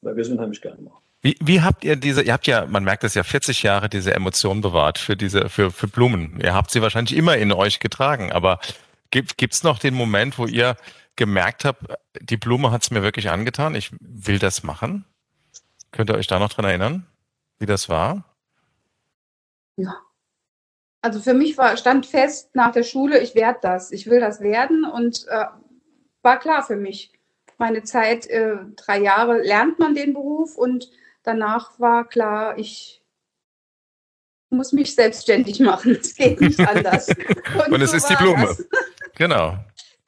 weil 0.00 0.16
wir 0.16 0.22
es 0.22 0.30
unheimlich 0.30 0.62
gerne 0.62 0.80
machen. 0.80 1.02
Wie, 1.20 1.36
wie 1.40 1.60
habt 1.60 1.84
ihr 1.84 1.96
diese, 1.96 2.22
ihr 2.22 2.32
habt 2.32 2.46
ja, 2.46 2.66
man 2.66 2.84
merkt 2.84 3.04
es 3.04 3.14
ja, 3.14 3.22
40 3.22 3.62
Jahre 3.62 3.88
diese 3.88 4.14
Emotionen 4.14 4.62
bewahrt 4.62 4.98
für 4.98 5.16
diese, 5.16 5.48
für, 5.48 5.70
für 5.70 5.88
Blumen. 5.88 6.40
Ihr 6.40 6.54
habt 6.54 6.70
sie 6.70 6.82
wahrscheinlich 6.82 7.16
immer 7.16 7.36
in 7.36 7.52
euch 7.52 7.80
getragen, 7.80 8.32
aber 8.32 8.60
gibt 9.10 9.54
es 9.54 9.62
noch 9.62 9.78
den 9.78 9.94
Moment, 9.94 10.38
wo 10.38 10.46
ihr 10.46 10.76
gemerkt 11.16 11.64
habt, 11.64 11.84
die 12.20 12.36
Blume 12.36 12.72
hat 12.72 12.82
es 12.82 12.90
mir 12.90 13.02
wirklich 13.02 13.30
angetan, 13.30 13.74
ich 13.74 13.92
will 14.00 14.38
das 14.38 14.62
machen? 14.62 15.04
Könnt 15.92 16.10
ihr 16.10 16.16
euch 16.16 16.26
da 16.26 16.38
noch 16.38 16.52
dran 16.52 16.64
erinnern, 16.64 17.06
wie 17.58 17.66
das 17.66 17.88
war? 17.88 18.24
Ja. 19.76 19.94
Also 21.00 21.20
für 21.20 21.34
mich 21.34 21.56
war, 21.58 21.76
stand 21.76 22.06
fest 22.06 22.54
nach 22.54 22.72
der 22.72 22.82
Schule, 22.82 23.20
ich 23.20 23.34
werde 23.34 23.58
das, 23.62 23.92
ich 23.92 24.06
will 24.06 24.20
das 24.20 24.40
werden 24.40 24.84
und 24.84 25.26
äh, 25.28 25.44
war 26.24 26.38
klar 26.38 26.62
für 26.62 26.76
mich. 26.76 27.12
Meine 27.58 27.84
Zeit, 27.84 28.26
äh, 28.26 28.56
drei 28.76 29.00
Jahre 29.00 29.42
lernt 29.42 29.78
man 29.78 29.94
den 29.94 30.14
Beruf 30.14 30.56
und 30.56 30.90
danach 31.22 31.78
war 31.78 32.08
klar, 32.08 32.58
ich 32.58 33.02
muss 34.50 34.72
mich 34.72 34.94
selbstständig 34.94 35.60
machen. 35.60 35.98
Es 36.00 36.14
geht 36.14 36.40
nicht 36.40 36.60
anders. 36.68 37.08
Und, 37.08 37.72
und 37.72 37.80
es 37.80 37.90
so 37.90 37.96
ist 37.96 38.08
die 38.08 38.16
Blume. 38.16 38.46
Das. 38.46 38.64
Genau. 39.16 39.56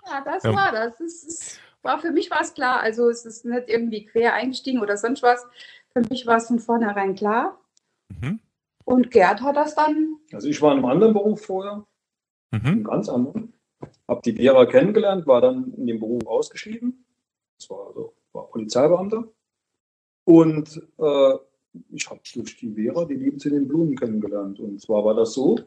Ja, 0.04 0.20
das 0.24 0.42
ja. 0.42 0.52
war 0.52 0.72
das. 0.72 0.98
Es 0.98 1.22
ist, 1.22 1.60
war, 1.82 2.00
für 2.00 2.10
mich 2.10 2.28
war 2.28 2.40
es 2.40 2.54
klar. 2.54 2.80
Also 2.80 3.08
es 3.08 3.24
ist 3.24 3.44
nicht 3.44 3.68
irgendwie 3.68 4.04
quer 4.04 4.34
eingestiegen 4.34 4.80
oder 4.80 4.96
sonst 4.96 5.22
was. 5.22 5.46
Für 5.92 6.02
mich 6.10 6.26
war 6.26 6.38
es 6.38 6.48
von 6.48 6.58
vornherein 6.58 7.14
klar. 7.14 7.56
Mhm. 8.08 8.40
Und 8.84 9.12
Gerd 9.12 9.42
hat 9.42 9.54
das 9.54 9.76
dann. 9.76 10.16
Also 10.32 10.48
ich 10.48 10.60
war 10.60 10.72
in 10.72 10.78
einem 10.78 10.86
anderen 10.86 11.12
Beruf 11.12 11.46
vorher. 11.46 11.84
Mhm. 12.50 12.66
Einem 12.66 12.84
ganz 12.84 13.08
anderen. 13.08 13.55
Habe 14.08 14.22
die 14.24 14.32
Vera 14.32 14.66
kennengelernt, 14.66 15.26
war 15.26 15.40
dann 15.40 15.72
in 15.74 15.86
dem 15.86 16.00
Beruf 16.00 16.26
ausgeschieden. 16.26 17.04
Das 17.58 17.70
war, 17.70 17.88
also, 17.88 18.14
war 18.32 18.48
Polizeibeamter. 18.48 19.24
Und 20.24 20.82
äh, 20.98 21.34
ich 21.90 22.08
habe 22.08 22.20
durch 22.34 22.56
die 22.56 22.72
Vera 22.72 23.04
die 23.04 23.14
Liebe 23.14 23.36
zu 23.36 23.50
den 23.50 23.68
Blumen 23.68 23.96
kennengelernt. 23.96 24.60
Und 24.60 24.80
zwar 24.80 25.04
war 25.04 25.14
das 25.14 25.34
so, 25.34 25.58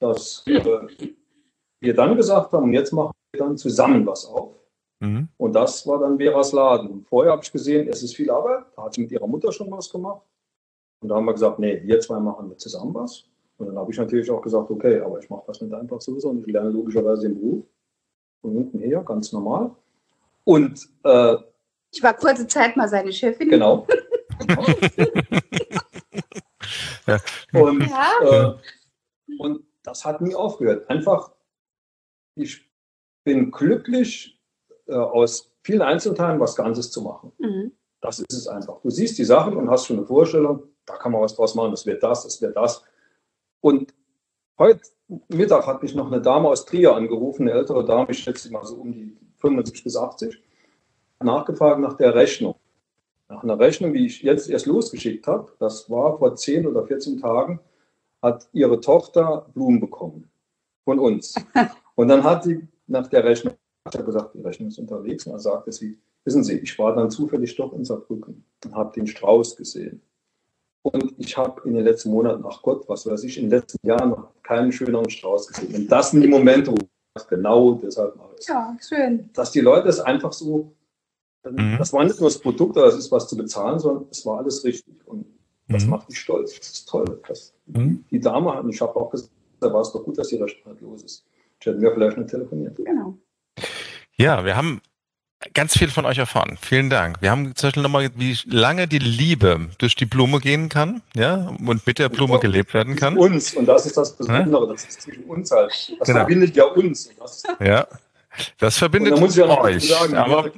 dass 0.00 0.44
äh, 0.46 0.62
wir 1.80 1.94
dann 1.94 2.16
gesagt 2.16 2.52
haben, 2.52 2.72
jetzt 2.72 2.92
machen 2.92 3.12
wir 3.32 3.40
dann 3.40 3.56
zusammen 3.56 4.06
was 4.06 4.26
auf. 4.26 4.54
Mhm. 5.00 5.28
Und 5.36 5.52
das 5.52 5.86
war 5.86 5.98
dann 5.98 6.18
Veras 6.18 6.52
Laden. 6.52 6.88
Und 6.88 7.06
vorher 7.06 7.32
habe 7.32 7.42
ich 7.42 7.52
gesehen, 7.52 7.88
es 7.88 8.02
ist 8.02 8.14
viel 8.14 8.30
Arbeit. 8.30 8.66
Da 8.76 8.84
hat 8.84 8.94
sie 8.94 9.02
mit 9.02 9.12
ihrer 9.12 9.26
Mutter 9.26 9.52
schon 9.52 9.70
was 9.70 9.90
gemacht. 9.90 10.22
Und 11.00 11.08
da 11.08 11.16
haben 11.16 11.24
wir 11.24 11.32
gesagt, 11.32 11.58
nee, 11.58 11.82
wir 11.84 12.00
zwei 12.00 12.20
machen 12.20 12.48
wir 12.48 12.56
zusammen 12.56 12.94
was. 12.94 13.24
Und 13.58 13.66
dann 13.66 13.76
habe 13.76 13.90
ich 13.92 13.98
natürlich 13.98 14.30
auch 14.30 14.42
gesagt, 14.42 14.70
okay, 14.70 15.00
aber 15.00 15.18
ich 15.18 15.28
mache 15.30 15.44
das 15.46 15.60
nicht 15.60 15.72
einfach 15.72 16.00
sowieso 16.00 16.30
und 16.30 16.46
ich 16.46 16.52
lerne 16.52 16.70
logischerweise 16.70 17.28
den 17.28 17.40
Beruf. 17.40 17.64
Von 18.40 18.56
unten 18.56 18.78
her, 18.80 19.02
ganz 19.06 19.32
normal. 19.32 19.70
Und 20.44 20.88
äh, 21.04 21.36
ich 21.92 22.02
war 22.02 22.14
kurze 22.14 22.46
Zeit 22.46 22.76
mal 22.76 22.88
seine 22.88 23.12
Chefin. 23.12 23.50
Genau. 23.50 23.86
Und, 27.52 27.86
ja. 27.86 28.10
Äh, 28.22 28.54
und 29.38 29.64
das 29.82 30.04
hat 30.04 30.20
nie 30.20 30.34
aufgehört. 30.34 30.88
Einfach, 30.88 31.32
ich 32.34 32.70
bin 33.24 33.50
glücklich, 33.50 34.40
äh, 34.86 34.94
aus 34.94 35.52
vielen 35.62 35.82
Einzelteilen 35.82 36.40
was 36.40 36.56
Ganzes 36.56 36.90
zu 36.90 37.02
machen. 37.02 37.32
Mhm. 37.38 37.72
Das 38.00 38.18
ist 38.18 38.32
es 38.32 38.48
einfach. 38.48 38.80
Du 38.80 38.90
siehst 38.90 39.18
die 39.18 39.24
Sachen 39.24 39.56
und 39.56 39.70
hast 39.70 39.86
schon 39.86 39.98
eine 39.98 40.06
Vorstellung, 40.06 40.64
da 40.86 40.96
kann 40.96 41.12
man 41.12 41.20
was 41.20 41.36
draus 41.36 41.54
machen, 41.54 41.70
das 41.70 41.86
wird 41.86 42.02
das, 42.02 42.24
das 42.24 42.40
wird 42.40 42.56
das. 42.56 42.84
Und 43.62 43.94
heute 44.58 44.82
Mittag 45.28 45.66
hat 45.66 45.82
mich 45.82 45.94
noch 45.94 46.08
eine 46.08 46.20
Dame 46.20 46.48
aus 46.48 46.66
Trier 46.66 46.94
angerufen, 46.94 47.48
eine 47.48 47.58
ältere 47.58 47.84
Dame, 47.84 48.10
ich 48.10 48.18
schätze 48.18 48.50
mal 48.50 48.64
so 48.64 48.76
um 48.76 48.92
die 48.92 49.16
75 49.38 49.84
bis 49.84 49.96
80 49.96 50.42
nachgefragt 51.20 51.80
nach 51.80 51.96
der 51.96 52.14
Rechnung. 52.14 52.56
Nach 53.28 53.44
einer 53.44 53.58
Rechnung, 53.58 53.94
die 53.94 54.06
ich 54.06 54.22
jetzt 54.22 54.50
erst 54.50 54.66
losgeschickt 54.66 55.26
habe, 55.28 55.52
das 55.60 55.88
war 55.88 56.18
vor 56.18 56.34
10 56.34 56.66
oder 56.66 56.84
14 56.84 57.20
Tagen, 57.20 57.60
hat 58.20 58.48
ihre 58.52 58.80
Tochter 58.80 59.46
Blumen 59.54 59.80
bekommen 59.80 60.28
von 60.84 60.98
uns. 60.98 61.34
Und 61.94 62.08
dann 62.08 62.24
hat 62.24 62.42
sie 62.42 62.66
nach 62.88 63.06
der 63.06 63.24
Rechnung 63.24 63.54
gesagt, 63.84 64.34
die 64.34 64.40
Rechnung 64.40 64.68
ist 64.68 64.78
unterwegs. 64.78 65.24
Und 65.26 65.32
dann 65.32 65.40
sagte 65.40 65.70
sie, 65.70 66.00
wissen 66.24 66.42
Sie, 66.42 66.58
ich 66.58 66.76
war 66.78 66.94
dann 66.94 67.10
zufällig 67.10 67.54
doch 67.54 67.72
in 67.72 67.84
Saarbrücken 67.84 68.44
und 68.64 68.74
habe 68.74 68.92
den 68.92 69.06
Strauß 69.06 69.56
gesehen. 69.56 70.02
Und 70.82 71.14
ich 71.18 71.36
habe 71.36 71.62
in 71.64 71.74
den 71.74 71.84
letzten 71.84 72.10
Monaten, 72.10 72.44
ach 72.46 72.60
Gott, 72.62 72.88
was 72.88 73.06
weiß 73.06 73.22
ich, 73.24 73.38
in 73.38 73.44
den 73.44 73.60
letzten 73.60 73.86
Jahren 73.86 74.10
noch 74.10 74.28
keinen 74.42 74.72
schöneren 74.72 75.08
Strauß 75.08 75.48
gesehen. 75.48 75.74
Und 75.74 75.88
das 75.88 76.10
sind 76.10 76.22
die 76.22 76.28
Momente, 76.28 76.72
wo 76.72 76.76
ich 76.76 77.26
genau 77.28 77.74
deshalb 77.74 78.16
mache. 78.16 78.34
Ja, 78.48 78.76
schön. 78.80 79.30
Dass 79.32 79.52
die 79.52 79.60
Leute 79.60 79.88
es 79.88 80.00
einfach 80.00 80.32
so 80.32 80.74
Mhm. 81.50 81.76
Das 81.78 81.92
war 81.92 82.04
nicht 82.04 82.20
nur 82.20 82.28
das 82.28 82.38
Produkt, 82.38 82.76
das 82.76 82.96
ist 82.96 83.10
was 83.10 83.28
zu 83.28 83.36
bezahlen, 83.36 83.78
sondern 83.78 84.06
es 84.10 84.24
war 84.24 84.38
alles 84.38 84.64
richtig. 84.64 84.94
Und 85.06 85.26
das 85.68 85.84
mhm. 85.84 85.90
macht 85.90 86.08
mich 86.08 86.18
stolz. 86.18 86.56
Das 86.58 86.70
ist 86.70 86.88
toll. 86.88 87.20
Das, 87.26 87.54
mhm. 87.66 88.04
Die 88.10 88.20
Dame 88.20 88.54
hat, 88.54 88.64
und 88.64 88.70
ich 88.70 88.80
habe 88.80 88.94
auch 88.96 89.10
gesagt, 89.10 89.32
da 89.60 89.72
war 89.72 89.80
es 89.80 89.92
doch 89.92 90.04
gut, 90.04 90.18
dass 90.18 90.30
ihr 90.32 90.42
Restaurant 90.42 90.80
los 90.80 91.02
ist. 91.02 91.26
Ich 91.60 91.66
hätte 91.66 91.78
mir 91.78 91.92
vielleicht 91.92 92.16
nicht 92.16 92.30
telefoniert. 92.30 92.76
Genau. 92.76 93.18
Ja, 94.16 94.44
wir 94.44 94.56
haben 94.56 94.80
ganz 95.54 95.76
viel 95.76 95.88
von 95.88 96.04
euch 96.06 96.18
erfahren. 96.18 96.58
Vielen 96.60 96.90
Dank. 96.90 97.18
Wir 97.20 97.30
haben 97.30 97.54
zum 97.54 97.68
Beispiel 97.68 97.82
nochmal, 97.82 98.10
wie 98.16 98.36
lange 98.46 98.88
die 98.88 98.98
Liebe 98.98 99.68
durch 99.78 99.96
die 99.96 100.06
Blume 100.06 100.40
gehen 100.40 100.68
kann, 100.68 101.02
ja, 101.14 101.52
und 101.64 101.86
mit 101.86 101.98
der 101.98 102.08
Blume 102.08 102.38
gelebt 102.38 102.74
werden 102.74 102.96
kann. 102.96 103.16
Uns, 103.16 103.54
und 103.54 103.66
das 103.66 103.86
ist 103.86 103.96
das 103.96 104.16
Besondere, 104.16 104.68
das 104.68 104.84
ist 104.84 105.02
zwischen 105.02 105.24
uns 105.24 105.50
halt. 105.50 105.70
Das 105.98 106.06
genau. 106.06 106.20
verbindet 106.20 106.56
ja 106.56 106.64
uns. 106.64 107.10
ja, 107.60 107.86
das 108.58 108.78
verbindet 108.78 109.18
da 109.18 109.26
ja 109.26 109.60
euch. 109.60 109.88
Sagen, 109.88 110.16
aber, 110.16 110.50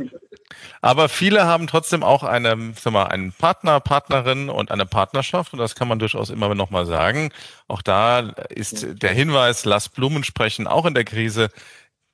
aber 0.80 1.08
viele 1.08 1.44
haben 1.44 1.66
trotzdem 1.66 2.02
auch 2.02 2.22
eine, 2.22 2.74
sag 2.80 2.92
mal, 2.92 3.04
einen 3.04 3.32
Partner, 3.32 3.80
Partnerin 3.80 4.48
und 4.48 4.70
eine 4.70 4.86
Partnerschaft. 4.86 5.52
Und 5.52 5.58
das 5.58 5.74
kann 5.74 5.88
man 5.88 5.98
durchaus 5.98 6.30
immer 6.30 6.54
noch 6.54 6.70
mal 6.70 6.86
sagen. 6.86 7.30
Auch 7.66 7.82
da 7.82 8.20
ist 8.48 8.86
der 9.02 9.10
Hinweis, 9.10 9.64
lass 9.64 9.88
Blumen 9.88 10.24
sprechen, 10.24 10.66
auch 10.66 10.86
in 10.86 10.94
der 10.94 11.04
Krise 11.04 11.50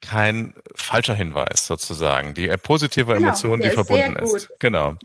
kein 0.00 0.54
falscher 0.74 1.14
Hinweis 1.14 1.66
sozusagen. 1.66 2.34
Die 2.34 2.48
positive 2.56 3.14
genau, 3.14 3.28
Emotion, 3.28 3.60
die 3.60 3.70
verbunden 3.70 4.16
ist. 4.16 4.50
Genau. 4.58 4.96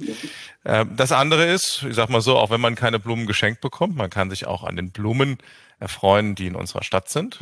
Ähm, 0.63 0.95
das 0.95 1.11
andere 1.11 1.45
ist, 1.45 1.83
ich 1.87 1.95
sag 1.95 2.09
mal 2.09 2.21
so, 2.21 2.37
auch 2.37 2.49
wenn 2.49 2.61
man 2.61 2.75
keine 2.75 2.99
Blumen 2.99 3.27
geschenkt 3.27 3.61
bekommt, 3.61 3.95
man 3.95 4.09
kann 4.09 4.29
sich 4.29 4.47
auch 4.47 4.63
an 4.63 4.75
den 4.75 4.91
Blumen 4.91 5.37
erfreuen, 5.79 6.35
die 6.35 6.47
in 6.47 6.55
unserer 6.55 6.83
Stadt 6.83 7.09
sind. 7.09 7.39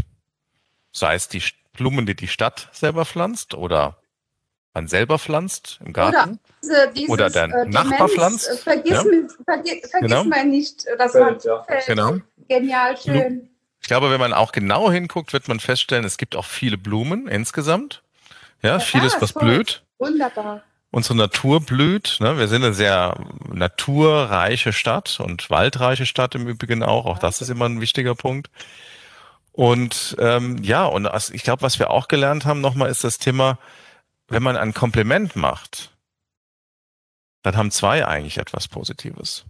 Sei 0.92 1.16
es 1.16 1.28
die 1.28 1.44
Blumen, 1.74 2.06
die 2.06 2.16
die 2.16 2.28
Stadt 2.28 2.70
selber 2.72 3.06
pflanzt 3.06 3.54
oder 3.54 3.98
man 4.74 4.88
selber 4.88 5.20
pflanzt 5.20 5.80
im 5.86 5.94
Garten. 5.94 6.18
Oder, 6.18 6.40
diese, 6.64 6.92
dieses, 6.96 7.10
oder 7.10 7.30
der 7.30 7.44
äh, 7.44 7.66
Nachbar 7.68 8.10
pflanzt. 8.10 8.50
Äh, 8.50 8.58
vergiss, 8.58 8.92
ja. 8.92 9.04
mich, 9.04 9.32
vergiss, 9.46 9.90
vergiss 9.92 9.92
genau. 10.00 10.24
mal 10.24 10.46
nicht, 10.46 10.86
das 10.98 11.12
Feld, 11.12 11.44
ja. 11.44 11.64
Feld. 11.64 11.86
Genau. 11.86 12.18
Genial, 12.48 12.98
schön. 12.98 13.50
Ich 13.84 13.88
glaube, 13.90 14.10
wenn 14.10 14.20
man 14.20 14.32
auch 14.32 14.54
genau 14.54 14.90
hinguckt, 14.90 15.34
wird 15.34 15.50
man 15.50 15.60
feststellen, 15.60 16.06
es 16.06 16.18
gibt 16.18 16.38
auch 16.38 16.46
viele 16.46 16.78
Blumen 16.78 17.28
insgesamt. 17.28 18.02
Ja, 18.62 18.78
ja 18.78 18.80
vieles, 18.80 19.18
was 19.20 19.34
toll. 19.34 19.44
blüht. 19.44 19.84
Wunderbar. 20.00 20.64
Unsere 20.90 21.18
Natur 21.18 21.60
blüht. 21.60 22.16
Ne? 22.22 22.38
Wir 22.38 22.48
sind 22.48 22.64
eine 22.64 22.74
sehr 22.74 23.18
naturreiche 23.52 24.72
Stadt 24.72 25.20
und 25.20 25.50
waldreiche 25.50 26.06
Stadt 26.06 26.34
im 26.34 26.48
Übrigen 26.48 26.82
auch. 26.82 27.06
Auch 27.06 27.20
das 27.20 27.42
ist 27.42 27.50
immer 27.50 27.66
ein 27.66 27.82
wichtiger 27.82 28.16
Punkt. 28.16 28.50
Und 29.52 30.16
ähm, 30.18 30.64
ja, 30.64 30.86
und 30.86 31.10
ich 31.34 31.44
glaube, 31.44 31.62
was 31.62 31.78
wir 31.78 31.90
auch 31.90 32.08
gelernt 32.08 32.46
haben 32.46 32.62
nochmal, 32.62 32.90
ist 32.90 33.04
das 33.04 33.18
Thema, 33.18 33.60
wenn 34.30 34.44
man 34.44 34.56
ein 34.56 34.74
Kompliment 34.74 35.36
macht, 35.36 35.92
dann 37.42 37.58
haben 37.58 37.70
zwei 37.70 38.08
eigentlich 38.08 38.38
etwas 38.38 38.70
Positives. 38.70 39.44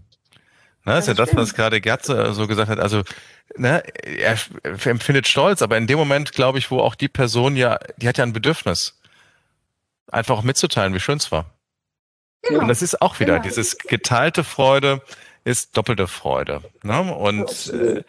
Ne, 0.86 0.98
ist 0.98 1.08
ja 1.08 1.14
das, 1.14 1.36
was 1.36 1.54
gerade 1.54 1.80
Gerd 1.80 2.04
so 2.06 2.48
gesagt 2.48 2.70
hat. 2.70 2.80
Also, 2.80 3.04
ne, 3.56 3.84
er 4.04 4.38
empfindet 4.64 5.28
Stolz, 5.28 5.62
aber 5.62 5.78
in 5.78 5.88
dem 5.88 5.98
Moment, 5.98 6.34
glaube 6.34 6.58
ich, 6.58 6.72
wo 6.72 6.80
auch 6.80 6.96
die 6.96 7.08
Person 7.08 7.56
ja, 7.56 7.80
die 7.98 8.08
hat 8.08 8.18
ja 8.18 8.26
ein 8.26 8.34
Bedürfnis, 8.34 9.00
einfach 10.12 10.38
auch 10.38 10.44
mitzuteilen, 10.44 10.94
wie 10.94 11.00
schön 11.00 11.18
es 11.18 11.32
war. 11.32 11.46
Genau. 12.42 12.62
Und 12.62 12.68
das 12.68 12.82
ist 12.82 13.02
auch 13.02 13.20
wieder, 13.22 13.36
genau. 13.36 13.44
dieses 13.44 13.78
geteilte 13.78 14.44
Freude 14.44 15.02
ist 15.46 15.78
doppelte 15.78 16.08
Freude. 16.08 16.62
Ne? 16.84 17.02
Und 17.02 17.68
äh, 17.74 18.04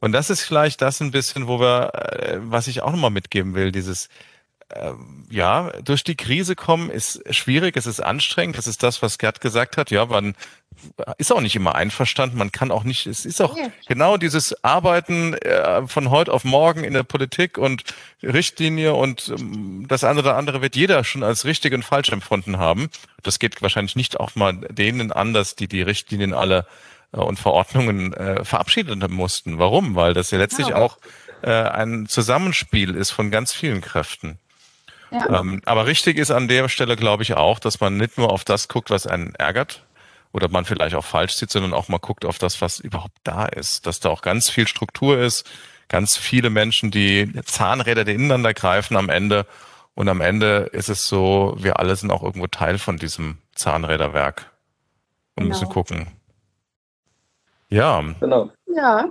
und 0.00 0.12
das 0.12 0.30
ist 0.30 0.42
vielleicht 0.42 0.80
das 0.80 1.00
ein 1.00 1.10
bisschen, 1.10 1.48
wo 1.48 1.58
wir, 1.60 1.92
äh, 1.94 2.38
was 2.40 2.68
ich 2.68 2.82
auch 2.82 2.92
nochmal 2.92 3.10
mitgeben 3.10 3.54
will, 3.54 3.72
dieses 3.72 4.06
äh, 4.06 4.08
ja, 5.30 5.70
durch 5.82 6.04
die 6.04 6.16
Krise 6.16 6.54
kommen 6.54 6.90
ist 6.90 7.22
schwierig, 7.34 7.76
es 7.76 7.86
ist 7.86 8.00
anstrengend. 8.00 8.58
Das 8.58 8.66
ist 8.66 8.82
das, 8.82 9.00
was 9.00 9.18
Gerd 9.18 9.40
gesagt 9.40 9.76
hat. 9.76 9.90
Ja, 9.90 10.06
man 10.06 10.34
ist 11.16 11.32
auch 11.32 11.40
nicht 11.40 11.56
immer 11.56 11.74
einverstanden. 11.74 12.38
Man 12.38 12.52
kann 12.52 12.70
auch 12.70 12.84
nicht, 12.84 13.06
es 13.06 13.24
ist 13.24 13.40
auch 13.40 13.56
ja. 13.56 13.68
genau 13.86 14.16
dieses 14.16 14.62
Arbeiten 14.64 15.34
äh, 15.34 15.86
von 15.86 16.10
heute 16.10 16.32
auf 16.32 16.44
morgen 16.44 16.84
in 16.84 16.92
der 16.92 17.02
Politik 17.02 17.58
und 17.58 17.82
Richtlinie 18.22 18.94
und 18.94 19.28
ähm, 19.28 19.86
das 19.88 20.04
eine 20.04 20.20
oder 20.20 20.36
andere 20.36 20.62
wird 20.62 20.76
jeder 20.76 21.02
schon 21.04 21.22
als 21.22 21.44
richtig 21.44 21.72
und 21.72 21.84
falsch 21.84 22.10
empfunden 22.10 22.58
haben. 22.58 22.90
Das 23.22 23.38
geht 23.38 23.60
wahrscheinlich 23.62 23.96
nicht 23.96 24.20
auch 24.20 24.34
mal 24.34 24.52
denen 24.70 25.12
anders, 25.12 25.56
die 25.56 25.68
die 25.68 25.82
Richtlinien 25.82 26.34
alle 26.34 26.66
äh, 27.12 27.18
und 27.18 27.38
Verordnungen 27.38 28.12
äh, 28.14 28.44
verabschiedet 28.44 29.08
mussten. 29.10 29.58
Warum? 29.58 29.94
Weil 29.94 30.14
das 30.14 30.30
ja 30.30 30.38
letztlich 30.38 30.68
genau. 30.68 30.80
auch 30.80 30.98
äh, 31.42 31.50
ein 31.50 32.06
Zusammenspiel 32.06 32.94
ist 32.94 33.10
von 33.10 33.30
ganz 33.30 33.52
vielen 33.52 33.80
Kräften. 33.80 34.38
Ja. 35.10 35.40
Ähm, 35.40 35.62
aber 35.64 35.86
richtig 35.86 36.18
ist 36.18 36.30
an 36.30 36.48
der 36.48 36.68
Stelle, 36.68 36.96
glaube 36.96 37.22
ich, 37.22 37.34
auch, 37.34 37.58
dass 37.58 37.80
man 37.80 37.96
nicht 37.96 38.18
nur 38.18 38.30
auf 38.30 38.44
das 38.44 38.68
guckt, 38.68 38.90
was 38.90 39.06
einen 39.06 39.34
ärgert 39.34 39.84
oder 40.32 40.48
man 40.48 40.64
vielleicht 40.64 40.94
auch 40.94 41.04
falsch 41.04 41.34
sieht, 41.34 41.50
sondern 41.50 41.72
auch 41.72 41.88
mal 41.88 41.98
guckt 41.98 42.24
auf 42.24 42.38
das, 42.38 42.60
was 42.60 42.78
überhaupt 42.80 43.16
da 43.24 43.46
ist. 43.46 43.86
Dass 43.86 44.00
da 44.00 44.10
auch 44.10 44.22
ganz 44.22 44.50
viel 44.50 44.68
Struktur 44.68 45.18
ist, 45.18 45.48
ganz 45.88 46.16
viele 46.16 46.50
Menschen, 46.50 46.90
die 46.90 47.32
Zahnräder, 47.44 48.04
die 48.04 48.12
ineinander 48.12 48.54
greifen 48.54 48.96
am 48.96 49.08
Ende. 49.08 49.46
Und 49.94 50.08
am 50.08 50.20
Ende 50.20 50.68
ist 50.72 50.88
es 50.88 51.08
so, 51.08 51.56
wir 51.58 51.78
alle 51.78 51.96
sind 51.96 52.10
auch 52.10 52.22
irgendwo 52.22 52.46
Teil 52.46 52.78
von 52.78 52.98
diesem 52.98 53.38
Zahnräderwerk 53.54 54.50
und 55.34 55.44
genau. 55.44 55.54
müssen 55.54 55.68
gucken. 55.68 56.06
Ja. 57.68 58.02
Genau. 58.20 58.50
Ja. 58.74 59.10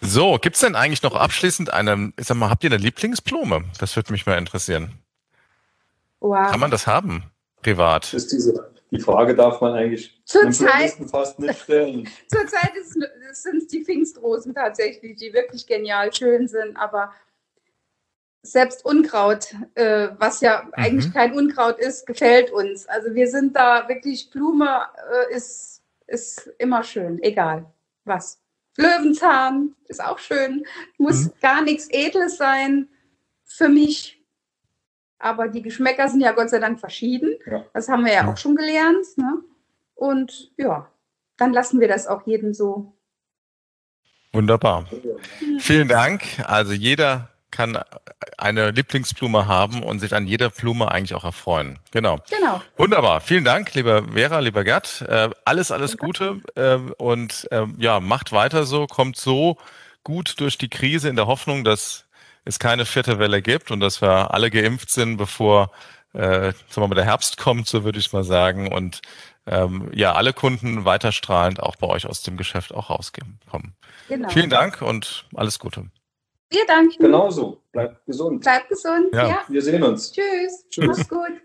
So, 0.00 0.38
gibt's 0.38 0.60
denn 0.60 0.74
eigentlich 0.74 1.02
noch 1.02 1.14
abschließend 1.14 1.72
eine, 1.72 2.12
ich 2.18 2.26
sag 2.26 2.36
mal, 2.36 2.50
habt 2.50 2.64
ihr 2.64 2.70
eine 2.70 2.82
Lieblingsblume? 2.82 3.64
Das 3.78 3.94
würde 3.94 4.12
mich 4.12 4.26
mal 4.26 4.38
interessieren. 4.38 5.01
Wow. 6.22 6.52
Kann 6.52 6.60
man 6.60 6.70
das 6.70 6.86
haben, 6.86 7.24
privat? 7.62 8.14
Ist 8.14 8.30
diese, 8.30 8.72
die 8.92 9.00
Frage 9.00 9.34
darf 9.34 9.60
man 9.60 9.74
eigentlich 9.74 10.22
Zurzeit 10.24 10.92
fast 11.10 11.40
nicht 11.40 11.60
stellen. 11.60 12.08
Zurzeit 12.28 12.72
sind 13.32 13.56
es 13.56 13.66
die 13.66 13.84
Pfingstrosen 13.84 14.54
tatsächlich, 14.54 15.16
die 15.16 15.32
wirklich 15.32 15.66
genial 15.66 16.12
schön 16.12 16.46
sind, 16.46 16.76
aber 16.76 17.12
selbst 18.42 18.84
Unkraut, 18.84 19.52
äh, 19.74 20.10
was 20.18 20.40
ja 20.40 20.62
mhm. 20.62 20.72
eigentlich 20.74 21.12
kein 21.12 21.32
Unkraut 21.34 21.78
ist, 21.80 22.06
gefällt 22.06 22.52
uns. 22.52 22.86
Also 22.86 23.14
wir 23.14 23.28
sind 23.28 23.56
da 23.56 23.88
wirklich, 23.88 24.30
Blume 24.30 24.82
äh, 25.10 25.34
ist, 25.34 25.82
ist 26.06 26.50
immer 26.58 26.84
schön, 26.84 27.20
egal 27.22 27.66
was. 28.04 28.38
Löwenzahn 28.76 29.74
ist 29.88 30.02
auch 30.02 30.18
schön, 30.18 30.64
muss 30.98 31.24
mhm. 31.24 31.32
gar 31.40 31.62
nichts 31.62 31.88
Edles 31.90 32.36
sein 32.36 32.88
für 33.44 33.68
mich 33.68 34.21
aber 35.22 35.48
die 35.48 35.62
Geschmäcker 35.62 36.08
sind 36.08 36.20
ja 36.20 36.32
Gott 36.32 36.50
sei 36.50 36.58
Dank 36.58 36.80
verschieden. 36.80 37.36
Ja. 37.46 37.64
Das 37.72 37.88
haben 37.88 38.04
wir 38.04 38.12
ja, 38.12 38.24
ja. 38.24 38.32
auch 38.32 38.36
schon 38.36 38.56
gelernt. 38.56 39.06
Ne? 39.16 39.38
Und 39.94 40.50
ja, 40.56 40.88
dann 41.36 41.52
lassen 41.52 41.80
wir 41.80 41.88
das 41.88 42.06
auch 42.06 42.26
jedem 42.26 42.52
so. 42.52 42.92
Wunderbar. 44.32 44.86
Vielen 45.58 45.88
Dank. 45.88 46.22
Also 46.44 46.72
jeder 46.72 47.28
kann 47.50 47.78
eine 48.38 48.70
Lieblingsblume 48.70 49.46
haben 49.46 49.82
und 49.82 50.00
sich 50.00 50.14
an 50.14 50.26
jeder 50.26 50.48
Blume 50.48 50.90
eigentlich 50.90 51.14
auch 51.14 51.24
erfreuen. 51.24 51.78
Genau. 51.90 52.18
Genau. 52.30 52.62
Wunderbar. 52.76 53.20
Vielen 53.20 53.44
Dank, 53.44 53.74
lieber 53.74 54.04
Vera, 54.14 54.40
lieber 54.40 54.64
Gerd. 54.64 55.04
Äh, 55.06 55.30
alles, 55.44 55.70
alles 55.70 55.98
Gute 55.98 56.40
äh, 56.54 56.76
und 56.96 57.46
äh, 57.50 57.66
ja, 57.78 58.00
macht 58.00 58.32
weiter 58.32 58.64
so, 58.64 58.86
kommt 58.86 59.16
so 59.16 59.58
gut 60.02 60.40
durch 60.40 60.56
die 60.58 60.70
Krise 60.70 61.10
in 61.10 61.16
der 61.16 61.26
Hoffnung, 61.26 61.62
dass 61.62 62.06
es 62.44 62.58
keine 62.58 62.84
vierte 62.84 63.18
Welle 63.18 63.42
gibt 63.42 63.70
und 63.70 63.80
dass 63.80 64.02
wir 64.02 64.32
alle 64.32 64.50
geimpft 64.50 64.90
sind, 64.90 65.16
bevor 65.16 65.70
äh, 66.14 66.52
sagen 66.68 66.76
wir 66.76 66.88
mal, 66.88 66.94
der 66.94 67.04
Herbst 67.04 67.38
kommt, 67.38 67.66
so 67.66 67.84
würde 67.84 67.98
ich 67.98 68.12
mal 68.12 68.24
sagen. 68.24 68.72
Und 68.72 69.00
ähm, 69.46 69.90
ja, 69.94 70.12
alle 70.12 70.32
Kunden 70.32 70.84
weiter 70.84 71.12
strahlend 71.12 71.60
auch 71.60 71.76
bei 71.76 71.86
euch 71.86 72.06
aus 72.06 72.22
dem 72.22 72.36
Geschäft 72.36 72.74
auch 72.74 72.90
rauskommen. 72.90 73.38
Genau. 74.08 74.28
Vielen 74.28 74.50
Dank 74.50 74.82
und 74.82 75.26
alles 75.34 75.58
Gute. 75.58 75.86
Wir 76.50 76.66
danken. 76.66 77.02
Genauso. 77.02 77.62
Bleibt 77.72 78.04
gesund. 78.04 78.42
Bleibt 78.42 78.68
gesund. 78.68 79.14
Ja. 79.14 79.28
ja. 79.28 79.42
Wir 79.48 79.62
sehen 79.62 79.82
uns. 79.82 80.12
Tschüss. 80.12 80.66
Tschüss. 80.68 80.86
Mach's 80.86 81.08
gut. 81.08 81.40